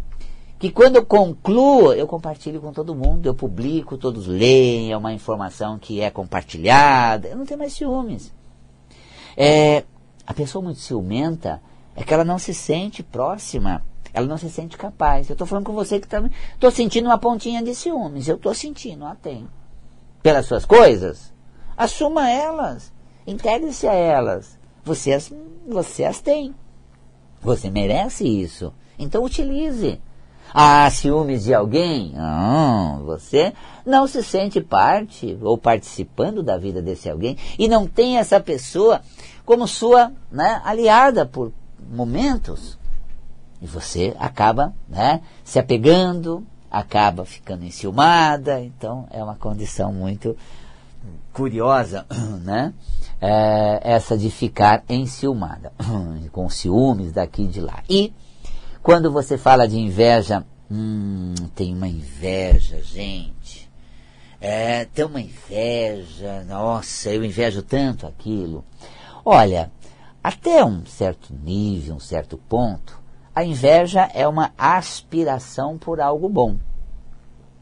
que 0.59 0.71
quando 0.71 0.95
eu 0.95 1.05
concluo, 1.05 1.93
eu 1.93 2.07
compartilho 2.07 2.59
com 2.59 2.74
todo 2.74 2.95
mundo, 2.95 3.27
eu 3.27 3.36
publico, 3.36 3.97
todos 3.97 4.25
leem, 4.25 4.91
é 4.91 4.97
uma 4.97 5.13
informação 5.13 5.77
que 5.77 6.01
é 6.01 6.09
compartilhada. 6.09 7.27
Eu 7.27 7.38
não 7.38 7.45
tenho 7.45 7.59
mais 7.59 7.74
ciúmes. 7.74 8.33
É, 9.36 9.83
a 10.25 10.33
pessoa 10.33 10.63
muito 10.63 10.79
ciumenta 10.79 11.62
é 11.95 12.03
que 12.03 12.13
ela 12.13 12.25
não 12.25 12.39
se 12.39 12.53
sente 12.53 13.03
próxima 13.03 13.83
ela 14.13 14.27
não 14.27 14.37
se 14.37 14.49
sente 14.49 14.77
capaz. 14.77 15.29
Eu 15.29 15.33
estou 15.33 15.47
falando 15.47 15.65
com 15.65 15.73
você 15.73 15.99
que 15.99 16.07
também. 16.07 16.29
Tá, 16.29 16.37
estou 16.53 16.71
sentindo 16.71 17.05
uma 17.05 17.17
pontinha 17.17 17.61
de 17.63 17.73
ciúmes. 17.75 18.27
Eu 18.27 18.35
estou 18.35 18.53
sentindo, 18.53 19.05
a 19.05 19.15
tem. 19.15 19.47
Pelas 20.21 20.45
suas 20.45 20.65
coisas, 20.65 21.33
assuma 21.75 22.29
elas. 22.29 22.91
Integre-se 23.25 23.87
a 23.87 23.93
elas. 23.93 24.57
Você 24.83 25.13
as, 25.13 25.31
você 25.67 26.03
as 26.05 26.21
tem. 26.21 26.55
Você 27.41 27.69
merece 27.69 28.25
isso. 28.25 28.73
Então 28.97 29.23
utilize. 29.23 30.01
Ah, 30.53 30.89
ciúmes 30.89 31.43
de 31.43 31.53
alguém? 31.53 32.13
Você 33.05 33.53
não 33.85 34.07
se 34.07 34.24
sente 34.24 34.61
parte 34.61 35.37
ou 35.41 35.57
participando 35.57 36.41
da 36.41 36.57
vida 36.57 36.81
desse 36.81 37.09
alguém 37.09 37.37
e 37.59 37.67
não 37.67 37.85
tem 37.85 38.17
essa 38.17 38.39
pessoa 38.39 39.01
como 39.46 39.67
sua 39.67 40.11
né, 40.31 40.61
aliada 40.63 41.25
por 41.25 41.51
momentos. 41.89 42.76
E 43.61 43.65
você 43.65 44.15
acaba 44.20 44.74
né, 44.87 45.22
se 45.43 45.57
apegando, 45.59 46.46
acaba 46.70 47.25
ficando 47.25 47.65
enciumada, 47.65 48.61
então 48.61 49.07
é 49.11 49.24
uma 49.24 49.35
condição 49.35 49.91
muito 49.91 50.35
curiosa, 51.33 52.05
né? 52.43 52.74
É, 53.20 53.79
essa 53.83 54.15
de 54.17 54.29
ficar 54.29 54.83
enciumada, 54.87 55.72
com 56.31 56.50
ciúmes 56.50 57.11
daqui 57.11 57.43
e 57.43 57.48
de 57.48 57.61
lá. 57.61 57.83
E 57.89 58.13
quando 58.83 59.11
você 59.11 59.37
fala 59.37 59.67
de 59.67 59.79
inveja, 59.79 60.46
hum, 60.70 61.33
tem 61.55 61.74
uma 61.74 61.87
inveja, 61.87 62.81
gente. 62.83 63.67
É, 64.39 64.85
tem 64.85 65.03
uma 65.03 65.20
inveja, 65.20 66.43
nossa, 66.43 67.09
eu 67.09 67.25
invejo 67.25 67.63
tanto 67.63 68.05
aquilo. 68.05 68.63
Olha, 69.25 69.72
até 70.24 70.63
um 70.63 70.85
certo 70.85 71.33
nível, 71.33 71.96
um 71.96 72.00
certo 72.00 72.37
ponto, 72.37 73.00
a 73.37 73.43
inveja 73.43 74.09
é 74.15 74.27
uma 74.27 74.51
aspiração 74.57 75.77
por 75.77 76.01
algo 76.01 76.27
bom. 76.27 76.57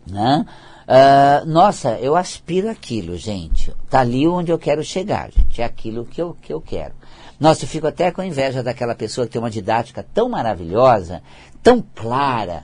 Né? 0.08 0.46
Uh, 0.88 1.46
nossa, 1.46 2.00
eu 2.00 2.16
aspiro 2.16 2.70
aquilo, 2.70 3.18
gente. 3.18 3.74
Está 3.84 4.00
ali 4.00 4.26
onde 4.26 4.54
eu 4.54 4.58
quero 4.58 4.82
chegar, 4.86 5.30
gente. 5.34 5.62
É 5.62 5.66
aquilo 5.66 6.06
que 6.06 6.22
eu, 6.22 6.34
que 6.42 6.54
eu 6.54 6.62
quero. 6.62 6.94
Nossa, 7.38 7.66
eu 7.66 7.68
fico 7.68 7.88
até 7.88 8.10
com 8.10 8.24
inveja 8.24 8.64
daquela 8.64 8.96
pessoa 8.96 9.28
que 9.28 9.34
tem 9.34 9.42
uma 9.42 9.52
didática 9.52 10.02
tão 10.14 10.30
maravilhosa, 10.30 11.22
tão 11.62 11.84
clara, 11.94 12.64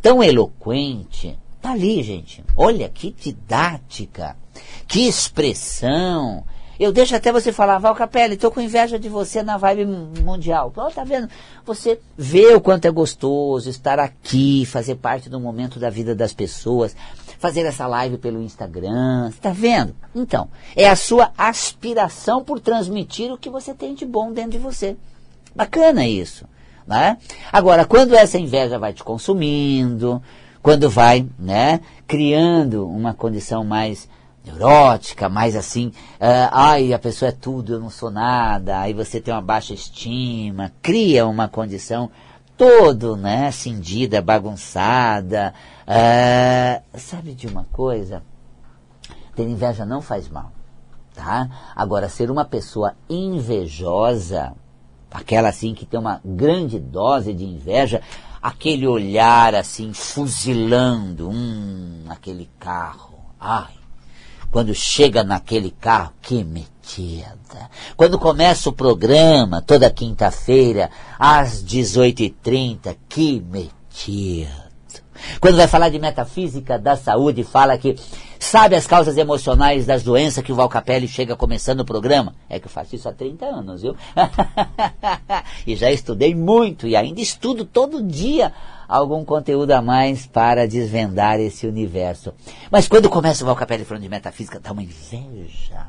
tão 0.00 0.22
eloquente. 0.22 1.36
Está 1.56 1.72
ali, 1.72 2.00
gente. 2.00 2.44
Olha 2.56 2.88
que 2.88 3.10
didática, 3.10 4.36
que 4.86 5.08
expressão, 5.08 6.44
eu 6.78 6.92
deixo 6.92 7.14
até 7.14 7.30
você 7.30 7.52
falar, 7.52 7.78
Val 7.78 7.94
Capelli, 7.94 8.34
estou 8.34 8.50
com 8.50 8.60
inveja 8.60 8.98
de 8.98 9.08
você 9.08 9.42
na 9.42 9.56
vibe 9.56 9.84
mundial. 10.22 10.72
Oh, 10.76 10.90
tá 10.90 11.04
vendo? 11.04 11.28
Você 11.64 12.00
vê 12.16 12.54
o 12.54 12.60
quanto 12.60 12.86
é 12.86 12.90
gostoso 12.90 13.70
estar 13.70 13.98
aqui, 13.98 14.64
fazer 14.66 14.96
parte 14.96 15.28
do 15.28 15.38
momento 15.38 15.78
da 15.78 15.90
vida 15.90 16.14
das 16.14 16.32
pessoas, 16.32 16.96
fazer 17.38 17.66
essa 17.66 17.86
live 17.86 18.18
pelo 18.18 18.42
Instagram. 18.42 19.28
Está 19.28 19.50
vendo? 19.50 19.94
Então, 20.14 20.48
é 20.74 20.88
a 20.88 20.96
sua 20.96 21.32
aspiração 21.36 22.42
por 22.42 22.60
transmitir 22.60 23.32
o 23.32 23.38
que 23.38 23.50
você 23.50 23.74
tem 23.74 23.94
de 23.94 24.06
bom 24.06 24.32
dentro 24.32 24.52
de 24.52 24.58
você. 24.58 24.96
Bacana 25.54 26.06
isso. 26.06 26.46
Né? 26.86 27.16
Agora, 27.52 27.84
quando 27.84 28.14
essa 28.14 28.38
inveja 28.38 28.78
vai 28.78 28.92
te 28.92 29.04
consumindo, 29.04 30.22
quando 30.62 30.88
vai 30.88 31.26
né, 31.38 31.80
criando 32.06 32.88
uma 32.88 33.12
condição 33.14 33.64
mais 33.64 34.08
neurótica, 34.44 35.28
mais 35.28 35.54
assim, 35.54 35.88
uh, 35.88 36.48
ai, 36.50 36.92
a 36.92 36.98
pessoa 36.98 37.28
é 37.28 37.32
tudo, 37.32 37.74
eu 37.74 37.80
não 37.80 37.90
sou 37.90 38.10
nada, 38.10 38.80
aí 38.80 38.92
você 38.92 39.20
tem 39.20 39.32
uma 39.32 39.42
baixa 39.42 39.72
estima, 39.72 40.72
cria 40.82 41.26
uma 41.26 41.48
condição 41.48 42.10
todo, 42.56 43.16
né, 43.16 43.50
cindida, 43.50 44.20
bagunçada. 44.20 45.54
Uh, 45.82 46.98
sabe 46.98 47.34
de 47.34 47.46
uma 47.46 47.64
coisa? 47.72 48.22
Ter 49.34 49.44
inveja 49.44 49.86
não 49.86 50.02
faz 50.02 50.28
mal, 50.28 50.52
tá? 51.14 51.72
Agora, 51.74 52.08
ser 52.08 52.30
uma 52.30 52.44
pessoa 52.44 52.94
invejosa, 53.08 54.54
aquela 55.10 55.48
assim 55.48 55.74
que 55.74 55.86
tem 55.86 55.98
uma 55.98 56.20
grande 56.24 56.78
dose 56.78 57.32
de 57.32 57.44
inveja, 57.44 58.02
aquele 58.42 58.86
olhar 58.86 59.54
assim, 59.54 59.92
fuzilando, 59.92 61.30
hum, 61.30 62.04
aquele 62.08 62.50
carro, 62.58 63.18
ai, 63.40 63.81
quando 64.52 64.74
chega 64.74 65.24
naquele 65.24 65.70
carro, 65.70 66.12
que 66.20 66.44
metida. 66.44 67.70
Quando 67.96 68.18
começa 68.18 68.68
o 68.68 68.72
programa, 68.72 69.62
toda 69.62 69.90
quinta-feira, 69.90 70.90
às 71.18 71.64
18h30, 71.64 72.94
que 73.08 73.40
metida. 73.40 74.70
Quando 75.40 75.56
vai 75.56 75.66
falar 75.66 75.88
de 75.88 75.98
metafísica 75.98 76.78
da 76.78 76.96
saúde, 76.96 77.42
fala 77.42 77.78
que 77.78 77.96
sabe 78.44 78.74
as 78.74 78.86
causas 78.86 79.16
emocionais 79.16 79.86
das 79.86 80.02
doenças 80.02 80.42
que 80.42 80.52
o 80.52 80.54
Valcapelli 80.54 81.06
chega 81.06 81.36
começando 81.36 81.80
o 81.80 81.84
programa? 81.84 82.34
É 82.48 82.58
que 82.58 82.66
eu 82.66 82.70
faço 82.70 82.94
isso 82.94 83.08
há 83.08 83.12
30 83.12 83.46
anos, 83.46 83.82
viu? 83.82 83.96
e 85.66 85.76
já 85.76 85.90
estudei 85.90 86.34
muito 86.34 86.86
e 86.86 86.96
ainda 86.96 87.20
estudo 87.20 87.64
todo 87.64 88.02
dia 88.02 88.52
algum 88.88 89.24
conteúdo 89.24 89.70
a 89.70 89.80
mais 89.80 90.26
para 90.26 90.66
desvendar 90.66 91.40
esse 91.40 91.66
universo. 91.66 92.34
Mas 92.70 92.88
quando 92.88 93.08
começa 93.08 93.44
o 93.44 93.46
Valcapelli 93.46 93.84
falando 93.84 94.02
de 94.02 94.08
metafísica, 94.08 94.60
dá 94.60 94.72
uma 94.72 94.82
inveja. 94.82 95.86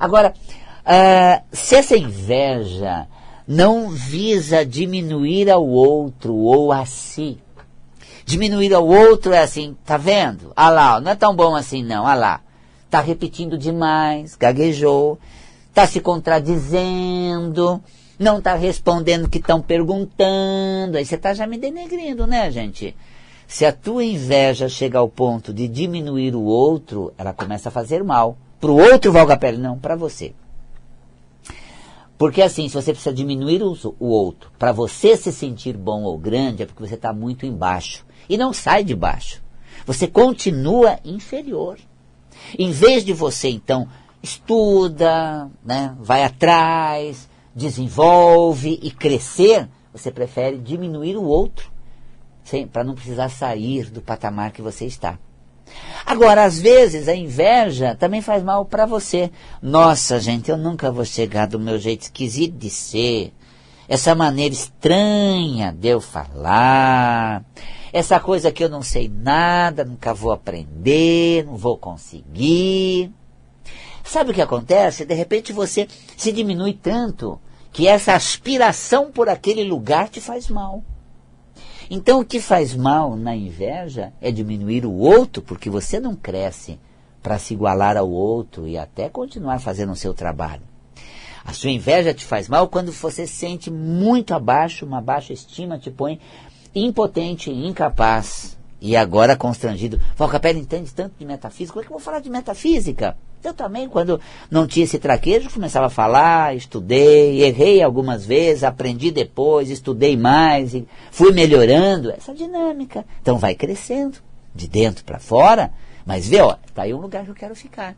Agora, 0.00 0.32
uh, 0.32 1.44
se 1.52 1.76
essa 1.76 1.96
inveja 1.96 3.06
não 3.46 3.90
visa 3.90 4.64
diminuir 4.64 5.50
ao 5.50 5.64
outro 5.64 6.34
ou 6.34 6.72
a 6.72 6.86
si, 6.86 7.38
Diminuir 8.26 8.72
ao 8.72 8.86
outro 8.86 9.32
é 9.32 9.40
assim, 9.40 9.76
tá 9.84 9.96
vendo? 9.96 10.52
Ah 10.56 10.70
lá, 10.70 11.00
não 11.00 11.12
é 11.12 11.14
tão 11.14 11.34
bom 11.36 11.54
assim 11.54 11.82
não, 11.82 12.06
ah 12.06 12.14
lá. 12.14 12.40
Tá 12.88 13.00
repetindo 13.00 13.58
demais, 13.58 14.34
gaguejou, 14.34 15.18
tá 15.74 15.86
se 15.86 16.00
contradizendo, 16.00 17.82
não 18.18 18.40
tá 18.40 18.54
respondendo 18.54 19.24
o 19.24 19.28
que 19.28 19.38
estão 19.38 19.60
perguntando. 19.60 20.96
Aí 20.96 21.04
você 21.04 21.18
tá 21.18 21.34
já 21.34 21.46
me 21.46 21.58
denegrindo, 21.58 22.26
né, 22.26 22.50
gente? 22.50 22.96
Se 23.46 23.66
a 23.66 23.72
tua 23.72 24.04
inveja 24.04 24.68
chega 24.68 24.98
ao 24.98 25.08
ponto 25.08 25.52
de 25.52 25.68
diminuir 25.68 26.34
o 26.34 26.42
outro, 26.42 27.12
ela 27.18 27.34
começa 27.34 27.68
a 27.68 27.72
fazer 27.72 28.02
mal. 28.02 28.38
Para 28.60 28.70
o 28.70 28.80
outro, 28.80 29.12
Valga 29.12 29.36
Pele, 29.36 29.58
não, 29.58 29.78
para 29.78 29.96
você. 29.96 30.32
Porque 32.16 32.40
assim, 32.40 32.68
se 32.68 32.74
você 32.74 32.92
precisa 32.92 33.14
diminuir 33.14 33.62
o, 33.62 33.76
o 33.98 34.06
outro, 34.06 34.50
para 34.58 34.72
você 34.72 35.16
se 35.16 35.30
sentir 35.30 35.76
bom 35.76 36.04
ou 36.04 36.16
grande, 36.16 36.62
é 36.62 36.66
porque 36.66 36.86
você 36.86 36.94
está 36.94 37.12
muito 37.12 37.44
embaixo. 37.44 38.06
E 38.28 38.36
não 38.36 38.52
sai 38.52 38.84
de 38.84 38.94
baixo. 38.94 39.42
Você 39.86 40.06
continua 40.06 40.98
inferior. 41.04 41.78
Em 42.58 42.70
vez 42.70 43.04
de 43.04 43.12
você, 43.12 43.48
então, 43.48 43.88
estuda, 44.22 45.50
né, 45.64 45.94
vai 46.00 46.24
atrás, 46.24 47.28
desenvolve 47.54 48.78
e 48.82 48.90
crescer, 48.90 49.68
você 49.92 50.10
prefere 50.10 50.58
diminuir 50.58 51.16
o 51.16 51.24
outro 51.24 51.72
para 52.72 52.84
não 52.84 52.94
precisar 52.94 53.28
sair 53.28 53.90
do 53.90 54.02
patamar 54.02 54.52
que 54.52 54.60
você 54.60 54.84
está. 54.84 55.18
Agora, 56.04 56.44
às 56.44 56.60
vezes, 56.60 57.08
a 57.08 57.14
inveja 57.14 57.94
também 57.94 58.20
faz 58.20 58.42
mal 58.42 58.64
para 58.66 58.84
você. 58.84 59.30
Nossa, 59.62 60.20
gente, 60.20 60.50
eu 60.50 60.56
nunca 60.56 60.92
vou 60.92 61.04
chegar 61.04 61.46
do 61.46 61.58
meu 61.58 61.78
jeito 61.78 62.02
esquisito 62.02 62.56
de 62.56 62.68
ser. 62.68 63.32
Essa 63.88 64.14
maneira 64.14 64.54
estranha 64.54 65.72
de 65.72 65.88
eu 65.88 66.00
falar. 66.00 67.44
Essa 67.94 68.18
coisa 68.18 68.50
que 68.50 68.64
eu 68.64 68.68
não 68.68 68.82
sei 68.82 69.08
nada, 69.08 69.84
nunca 69.84 70.12
vou 70.12 70.32
aprender, 70.32 71.44
não 71.44 71.56
vou 71.56 71.78
conseguir. 71.78 73.08
Sabe 74.02 74.32
o 74.32 74.34
que 74.34 74.42
acontece? 74.42 75.04
De 75.04 75.14
repente 75.14 75.52
você 75.52 75.86
se 76.16 76.32
diminui 76.32 76.72
tanto 76.72 77.38
que 77.72 77.86
essa 77.86 78.12
aspiração 78.12 79.12
por 79.12 79.28
aquele 79.28 79.62
lugar 79.62 80.08
te 80.08 80.20
faz 80.20 80.48
mal. 80.48 80.82
Então, 81.88 82.18
o 82.18 82.24
que 82.24 82.40
faz 82.40 82.74
mal 82.74 83.14
na 83.14 83.36
inveja 83.36 84.12
é 84.20 84.32
diminuir 84.32 84.84
o 84.84 84.92
outro, 84.92 85.40
porque 85.40 85.70
você 85.70 86.00
não 86.00 86.16
cresce 86.16 86.80
para 87.22 87.38
se 87.38 87.54
igualar 87.54 87.96
ao 87.96 88.10
outro 88.10 88.66
e 88.66 88.76
até 88.76 89.08
continuar 89.08 89.60
fazendo 89.60 89.92
o 89.92 89.96
seu 89.96 90.12
trabalho. 90.12 90.62
A 91.44 91.52
sua 91.52 91.70
inveja 91.70 92.12
te 92.12 92.24
faz 92.24 92.48
mal 92.48 92.66
quando 92.66 92.90
você 92.90 93.24
se 93.24 93.34
sente 93.34 93.70
muito 93.70 94.34
abaixo, 94.34 94.84
uma 94.84 95.00
baixa 95.00 95.32
estima 95.32 95.78
te 95.78 95.92
põe 95.92 96.18
impotente, 96.74 97.50
incapaz 97.50 98.56
e 98.80 98.96
agora 98.96 99.36
constrangido. 99.36 100.00
Valcapelli 100.16 100.60
entende 100.60 100.92
tanto 100.92 101.14
de 101.18 101.24
metafísica, 101.24 101.72
como 101.72 101.82
é 101.82 101.86
que 101.86 101.92
eu 101.92 101.98
vou 101.98 102.04
falar 102.04 102.20
de 102.20 102.28
metafísica? 102.30 103.16
Eu 103.42 103.52
também, 103.52 103.88
quando 103.88 104.18
não 104.50 104.66
tinha 104.66 104.84
esse 104.84 104.98
traquejo, 104.98 105.50
começava 105.50 105.86
a 105.86 105.90
falar, 105.90 106.56
estudei, 106.56 107.42
errei 107.42 107.82
algumas 107.82 108.24
vezes, 108.24 108.64
aprendi 108.64 109.10
depois, 109.10 109.68
estudei 109.68 110.16
mais 110.16 110.74
e 110.74 110.86
fui 111.10 111.30
melhorando 111.30 112.10
essa 112.10 112.34
dinâmica. 112.34 113.04
Então 113.20 113.36
vai 113.36 113.54
crescendo, 113.54 114.18
de 114.54 114.66
dentro 114.66 115.04
para 115.04 115.18
fora, 115.18 115.72
mas 116.06 116.26
vê, 116.26 116.40
ó, 116.40 116.56
tá 116.74 116.82
aí 116.82 116.94
um 116.94 117.00
lugar 117.00 117.24
que 117.24 117.30
eu 117.30 117.34
quero 117.34 117.54
ficar. 117.54 117.94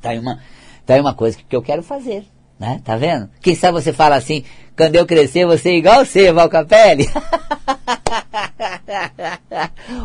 Tá 0.00 0.10
aí 0.10 0.18
uma, 0.18 0.40
tá 0.86 0.94
aí 0.94 1.00
uma 1.00 1.14
coisa 1.14 1.36
que 1.36 1.56
eu 1.56 1.62
quero 1.62 1.82
fazer. 1.82 2.24
Né? 2.58 2.80
Tá 2.84 2.96
vendo? 2.96 3.28
Quem 3.40 3.54
sabe 3.54 3.80
você 3.80 3.92
fala 3.92 4.16
assim, 4.16 4.42
quando 4.76 4.96
eu 4.96 5.06
crescer, 5.06 5.46
você 5.46 5.70
é 5.70 5.76
igual 5.76 6.04
você, 6.04 6.32
Valcapelli. 6.32 7.06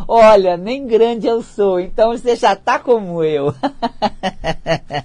Olha, 0.06 0.56
nem 0.56 0.86
grande 0.86 1.26
eu 1.26 1.42
sou, 1.42 1.80
então 1.80 2.10
você 2.10 2.36
já 2.36 2.54
tá 2.54 2.78
como 2.78 3.24
eu. 3.24 3.54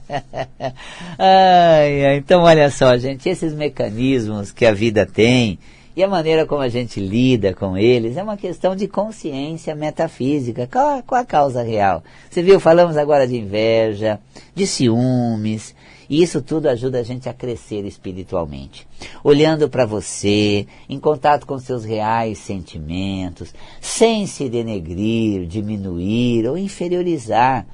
ai, 1.18 2.18
então 2.18 2.44
olha 2.44 2.70
só, 2.70 2.98
gente, 2.98 3.28
esses 3.30 3.54
mecanismos 3.54 4.52
que 4.52 4.66
a 4.66 4.74
vida 4.74 5.06
tem 5.06 5.58
e 5.96 6.04
a 6.04 6.08
maneira 6.08 6.46
como 6.46 6.62
a 6.62 6.70
gente 6.70 7.00
lida 7.00 7.54
com 7.54 7.78
eles 7.78 8.18
é 8.18 8.24
uma 8.24 8.38
questão 8.38 8.76
de 8.76 8.88
consciência 8.88 9.74
metafísica. 9.74 10.68
Qual, 10.72 11.02
qual 11.04 11.22
a 11.22 11.26
causa 11.26 11.64
real? 11.64 12.04
Você 12.30 12.44
viu, 12.44 12.60
falamos 12.60 12.98
agora 12.98 13.28
de 13.28 13.36
inveja, 13.36 14.20
de 14.54 14.68
ciúmes, 14.68 15.74
e 16.10 16.22
isso 16.22 16.42
tudo 16.42 16.68
ajuda 16.68 17.00
a 17.00 17.04
gente 17.04 17.28
a 17.28 17.34
crescer 17.34 17.86
espiritualmente. 17.86 18.88
Olhando 19.24 19.70
para 19.70 19.86
você, 19.86 20.66
em 20.90 21.00
contato 21.00 21.46
com 21.46 21.60
seus 21.60 21.84
reais 21.84 22.38
sentimentos, 22.38 23.54
sem 23.82 24.26
se 24.26 24.48
denegrir, 24.50 25.46
diminuir 25.46 26.48
ou 26.48 26.58
inferiorizar, 26.58 27.66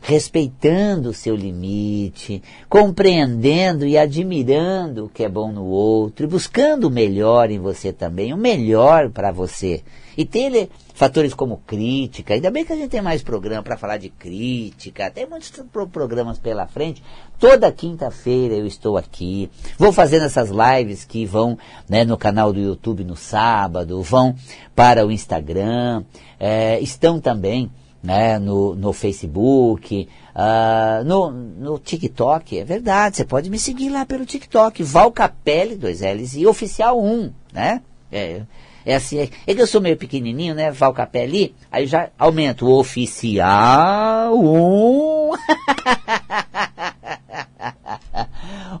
respeitando 0.00 1.10
o 1.10 1.14
seu 1.14 1.36
limite, 1.36 2.42
compreendendo 2.68 3.86
e 3.86 3.98
admirando 3.98 5.04
o 5.04 5.08
que 5.08 5.22
é 5.22 5.28
bom 5.28 5.52
no 5.52 5.66
outro, 5.66 6.24
e 6.24 6.28
buscando 6.28 6.88
o 6.88 6.90
melhor 6.90 7.50
em 7.50 7.58
você 7.58 7.92
também, 7.92 8.32
o 8.32 8.36
melhor 8.36 9.10
para 9.10 9.30
você. 9.30 9.82
E 10.16 10.24
ter 10.24 10.70
fatores 11.00 11.32
como 11.32 11.62
crítica, 11.66 12.34
ainda 12.34 12.50
bem 12.50 12.62
que 12.62 12.74
a 12.74 12.76
gente 12.76 12.90
tem 12.90 13.00
mais 13.00 13.22
programa 13.22 13.62
para 13.62 13.78
falar 13.78 13.96
de 13.96 14.10
crítica, 14.10 15.10
tem 15.10 15.26
muitos 15.26 15.50
programas 15.90 16.38
pela 16.38 16.66
frente. 16.66 17.02
Toda 17.38 17.72
quinta-feira 17.72 18.54
eu 18.54 18.66
estou 18.66 18.98
aqui, 18.98 19.50
vou 19.78 19.94
fazendo 19.94 20.26
essas 20.26 20.50
lives 20.50 21.06
que 21.06 21.24
vão 21.24 21.56
né, 21.88 22.04
no 22.04 22.18
canal 22.18 22.52
do 22.52 22.60
YouTube 22.60 23.02
no 23.02 23.16
sábado, 23.16 24.02
vão 24.02 24.36
para 24.76 25.06
o 25.06 25.10
Instagram, 25.10 26.04
é, 26.38 26.78
estão 26.80 27.18
também 27.18 27.70
né, 28.02 28.38
no, 28.38 28.74
no 28.74 28.92
Facebook, 28.92 30.06
uh, 30.36 31.02
no, 31.02 31.30
no 31.30 31.78
TikTok, 31.78 32.58
é 32.58 32.64
verdade, 32.64 33.16
você 33.16 33.24
pode 33.24 33.48
me 33.48 33.58
seguir 33.58 33.88
lá 33.88 34.04
pelo 34.04 34.26
TikTok, 34.26 34.82
Val 34.82 35.10
Capelli, 35.10 35.76
dois 35.76 36.02
L's, 36.02 36.36
e 36.36 36.46
Oficial 36.46 37.02
1, 37.02 37.32
né? 37.54 37.80
É, 38.12 38.42
é 38.84 38.94
assim, 38.94 39.18
é, 39.18 39.28
é, 39.46 39.54
que 39.54 39.60
eu 39.60 39.66
sou 39.66 39.80
meio 39.80 39.96
pequenininho, 39.96 40.54
né, 40.54 40.70
Val 40.70 40.92
Capelli, 40.92 41.54
aí 41.70 41.86
já 41.86 42.10
aumento 42.18 42.66
o 42.66 42.78
Oficial 42.78 44.38
1. 44.38 45.30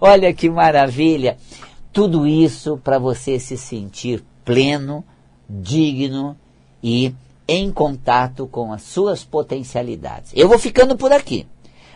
Olha 0.00 0.32
que 0.32 0.48
maravilha! 0.48 1.36
Tudo 1.92 2.26
isso 2.26 2.80
para 2.82 2.98
você 2.98 3.38
se 3.38 3.56
sentir 3.56 4.22
pleno, 4.44 5.04
digno 5.48 6.36
e 6.82 7.14
em 7.46 7.70
contato 7.70 8.46
com 8.46 8.72
as 8.72 8.82
suas 8.82 9.24
potencialidades. 9.24 10.32
Eu 10.36 10.48
vou 10.48 10.58
ficando 10.58 10.96
por 10.96 11.12
aqui, 11.12 11.46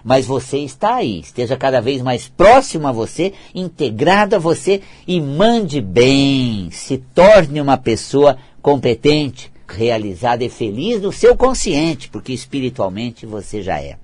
mas 0.05 0.27
você 0.27 0.59
está 0.59 0.97
aí. 0.97 1.21
Esteja 1.21 1.57
cada 1.57 1.81
vez 1.81 2.03
mais 2.03 2.29
próximo 2.29 2.87
a 2.87 2.93
você, 2.93 3.33
integrado 3.55 4.37
a 4.37 4.38
você 4.38 4.83
e 5.07 5.19
mande 5.21 5.81
bem. 5.81 6.69
Se 6.71 6.99
torne 6.99 7.59
uma 7.61 7.79
pessoa 7.79 8.37
competente, 8.61 9.51
realizada 9.67 10.45
e 10.45 10.51
feliz 10.51 11.01
no 11.01 11.11
seu 11.11 11.35
consciente, 11.37 12.11
porque 12.11 12.33
espiritualmente 12.33 13.25
você 13.25 13.62
já 13.62 13.81
é. 13.81 13.97